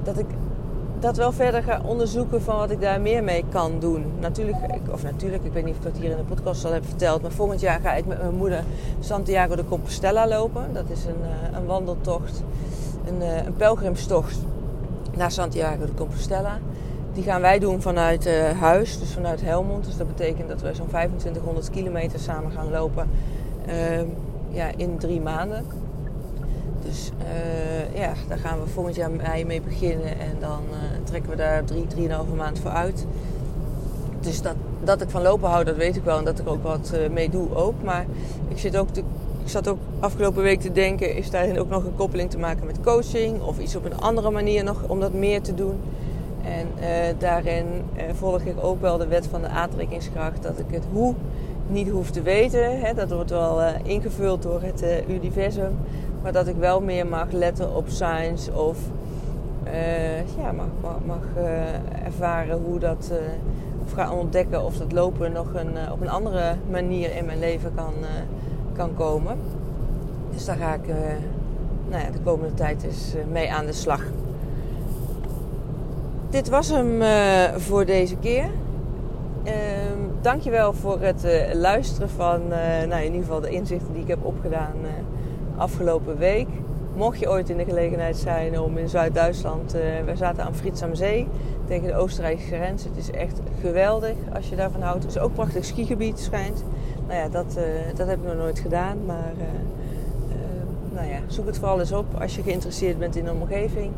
dat 0.03 0.19
ik 0.19 0.27
dat 1.01 1.17
wel 1.17 1.33
verder 1.33 1.63
ga 1.63 1.81
onderzoeken 1.85 2.43
van 2.43 2.57
wat 2.57 2.71
ik 2.71 2.81
daar 2.81 3.01
meer 3.01 3.25
mee 3.25 3.45
kan 3.49 3.73
doen. 3.79 4.05
Natuurlijk, 4.19 4.59
of 4.91 5.03
natuurlijk, 5.03 5.45
ik 5.45 5.53
weet 5.53 5.65
niet 5.65 5.73
of 5.73 5.79
ik 5.79 5.93
dat 5.93 6.03
hier 6.03 6.11
in 6.11 6.17
de 6.17 6.23
podcast 6.23 6.65
al 6.65 6.73
heb 6.73 6.85
verteld, 6.85 7.23
maar 7.23 7.31
volgend 7.31 7.61
jaar 7.61 7.81
ga 7.81 7.95
ik 7.95 8.07
met 8.07 8.19
mijn 8.19 8.35
moeder 8.35 8.65
Santiago 9.01 9.57
de 9.57 9.65
Compostela 9.69 10.29
lopen. 10.29 10.73
Dat 10.73 10.91
is 10.91 11.05
een, 11.05 11.23
eh, 11.23 11.59
een 11.59 11.67
wandeltocht, 11.67 12.43
een, 13.07 13.23
eh, 13.23 13.47
een 13.47 13.57
pelgrimstocht 13.57 14.39
naar 15.17 15.31
Santiago 15.31 15.85
de 15.85 15.95
Compostela. 15.95 16.59
Die 17.13 17.23
gaan 17.23 17.41
wij 17.41 17.59
doen 17.59 17.83
vanuit 17.83 18.27
uh, 18.27 18.61
huis, 18.61 18.99
dus 18.99 19.13
vanuit 19.13 19.41
Helmond. 19.41 19.85
Dus 19.85 19.97
dat 19.97 20.07
betekent 20.07 20.49
dat 20.49 20.61
we 20.61 20.75
zo'n 20.75 20.87
2500 20.87 21.71
kilometer 21.71 22.19
samen 22.19 22.51
gaan 22.51 22.71
lopen 22.71 23.09
uh, 23.69 24.01
ja, 24.49 24.71
in 24.77 24.99
drie 24.99 25.21
maanden. 25.21 25.65
Dus 26.91 27.11
uh, 27.23 28.01
ja, 28.01 28.13
daar 28.29 28.39
gaan 28.39 28.61
we 28.61 28.67
volgend 28.67 28.97
jaar 28.97 29.11
mei 29.11 29.45
mee 29.45 29.61
beginnen. 29.61 30.07
En 30.21 30.37
dan 30.41 30.61
uh, 30.71 30.77
trekken 31.05 31.31
we 31.31 31.37
daar 31.37 31.65
drie, 31.65 31.87
drieënhalve 31.87 32.35
maand 32.35 32.59
voor 32.59 32.71
uit. 32.71 33.07
Dus 34.21 34.43
dat, 34.43 34.55
dat 34.85 35.01
ik 35.01 35.11
van 35.11 35.23
lopen 35.23 35.49
hou, 35.49 35.65
dat 35.65 35.77
weet 35.77 35.97
ik 35.97 36.05
wel. 36.05 36.19
En 36.19 36.25
dat 36.25 36.39
ik 36.39 36.49
ook 36.49 36.63
wat 36.63 36.93
uh, 36.95 37.09
mee 37.11 37.31
doe 37.31 37.55
ook. 37.55 37.75
Maar 37.83 38.07
ik, 38.49 38.59
zit 38.59 38.77
ook 38.77 38.89
ik 38.97 39.05
zat 39.45 39.69
ook 39.69 39.79
afgelopen 40.01 40.43
week 40.43 40.61
te 40.61 40.73
denken... 40.73 41.17
is 41.17 41.31
daarin 41.31 41.59
ook 41.59 41.69
nog 41.69 41.85
een 41.85 41.95
koppeling 41.95 42.31
te 42.31 42.39
maken 42.39 42.67
met 42.67 42.81
coaching? 42.81 43.43
Of 43.43 43.59
iets 43.59 43.77
op 43.77 43.85
een 43.85 44.01
andere 44.01 44.31
manier 44.31 44.65
nog 44.65 44.83
om 44.87 45.01
dat 45.01 45.13
meer 45.13 45.43
te 45.43 45.55
doen? 45.55 45.81
En 46.43 46.67
daarin 47.19 47.67
volg 48.13 48.41
ik 48.41 48.65
ook 48.65 48.81
wel 48.81 48.99
de 48.99 49.07
wet 49.07 49.27
van 49.27 49.41
de 49.41 49.49
aantrekkingskracht. 49.49 50.43
Dat 50.43 50.59
ik 50.59 50.67
het 50.71 50.85
hoe 50.93 51.15
niet 51.67 51.89
hoef 51.89 52.11
te 52.11 52.23
weten. 52.23 52.81
Hè? 52.81 52.95
Dat 52.95 53.11
wordt 53.11 53.31
wel 53.31 53.61
ingevuld 53.83 54.43
door 54.43 54.63
het 54.63 54.85
universum. 55.09 55.79
Maar 56.23 56.33
dat 56.33 56.47
ik 56.47 56.57
wel 56.57 56.81
meer 56.81 57.07
mag 57.07 57.31
letten 57.31 57.75
op 57.75 57.89
signs 57.89 58.51
of 58.51 58.79
uh, 59.65 60.19
ja, 60.19 60.53
mag, 60.53 60.99
mag, 61.07 61.23
uh, 61.37 62.05
ervaren 62.05 62.61
hoe 62.65 62.79
dat, 62.79 63.11
uh, 63.13 63.19
of 63.85 63.93
ga 63.93 64.13
ontdekken 64.13 64.65
of 64.65 64.77
dat 64.77 64.93
lopen 64.93 65.33
nog 65.33 65.55
een, 65.55 65.93
op 65.93 66.01
een 66.01 66.09
andere 66.11 66.55
manier 66.71 67.17
in 67.17 67.25
mijn 67.25 67.39
leven 67.39 67.73
kan, 67.75 67.93
kan 68.73 68.95
komen. 68.95 69.39
Dus 70.33 70.45
daar 70.45 70.57
ga 70.57 70.75
ik 70.75 70.87
nou 71.89 72.03
ja, 72.03 72.11
de 72.11 72.21
komende 72.25 72.55
tijd 72.55 72.83
eens 72.83 73.15
mee 73.31 73.53
aan 73.53 73.67
de 73.67 73.73
slag. 73.73 74.03
Dit 76.31 76.49
was 76.49 76.69
hem 76.69 77.03
voor 77.61 77.85
deze 77.85 78.17
keer. 78.17 78.45
Uh, 79.45 79.53
dankjewel 80.21 80.73
voor 80.73 81.01
het 81.01 81.27
luisteren 81.53 82.11
van 82.11 82.49
nou, 82.89 83.03
in 83.03 83.05
ieder 83.05 83.21
geval 83.21 83.41
de 83.41 83.51
inzichten 83.51 83.93
die 83.93 84.03
ik 84.03 84.09
heb 84.09 84.25
opgedaan 84.25 84.75
afgelopen 85.61 86.19
week. 86.19 86.49
Mocht 86.95 87.19
je 87.19 87.31
ooit 87.31 87.49
in 87.49 87.57
de 87.57 87.65
gelegenheid 87.65 88.17
zijn 88.17 88.61
om 88.61 88.77
in 88.77 88.89
Zuid-Duitsland, 88.89 89.75
uh, 89.75 89.81
we 90.05 90.17
zaten 90.17 90.45
aan 90.45 90.55
Frits 90.55 90.83
am 90.83 90.95
Zee 90.95 91.29
tegen 91.67 91.87
de 91.87 91.95
Oostenrijkse 91.95 92.47
grens. 92.47 92.85
Het 92.85 92.97
is 92.97 93.11
echt 93.11 93.41
geweldig 93.61 94.15
als 94.35 94.49
je 94.49 94.57
daarvan 94.57 94.83
houdt. 94.83 95.03
Het 95.03 95.15
is 95.15 95.21
ook 95.21 95.35
prachtig 95.35 95.65
skigebied 95.65 96.21
schijnt. 96.21 96.65
Nou 97.07 97.19
ja, 97.19 97.29
dat, 97.29 97.57
uh, 97.59 97.65
dat 97.97 98.07
heb 98.07 98.19
ik 98.19 98.27
nog 98.27 98.37
nooit 98.37 98.59
gedaan, 98.59 98.99
maar 99.07 99.33
uh, 99.39 99.45
nou 100.95 101.09
ja, 101.09 101.19
zoek 101.27 101.47
het 101.47 101.59
vooral 101.59 101.81
eens 101.81 101.93
op 101.93 102.07
als 102.21 102.37
je 102.37 102.43
geïnteresseerd 102.43 102.99
bent 102.99 103.17
in 103.17 103.25
de 103.25 103.33
omgeving. 103.33 103.93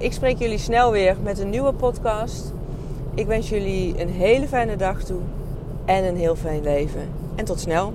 ik 0.00 0.12
spreek 0.12 0.38
jullie 0.38 0.58
snel 0.58 0.90
weer 0.90 1.16
met 1.22 1.38
een 1.38 1.50
nieuwe 1.50 1.72
podcast. 1.72 2.52
Ik 3.14 3.26
wens 3.26 3.48
jullie 3.48 4.00
een 4.02 4.08
hele 4.08 4.48
fijne 4.48 4.76
dag 4.76 5.02
toe 5.02 5.20
en 5.84 6.04
een 6.04 6.16
heel 6.16 6.36
fijn 6.36 6.62
leven. 6.62 7.08
En 7.34 7.44
tot 7.44 7.60
snel. 7.60 7.92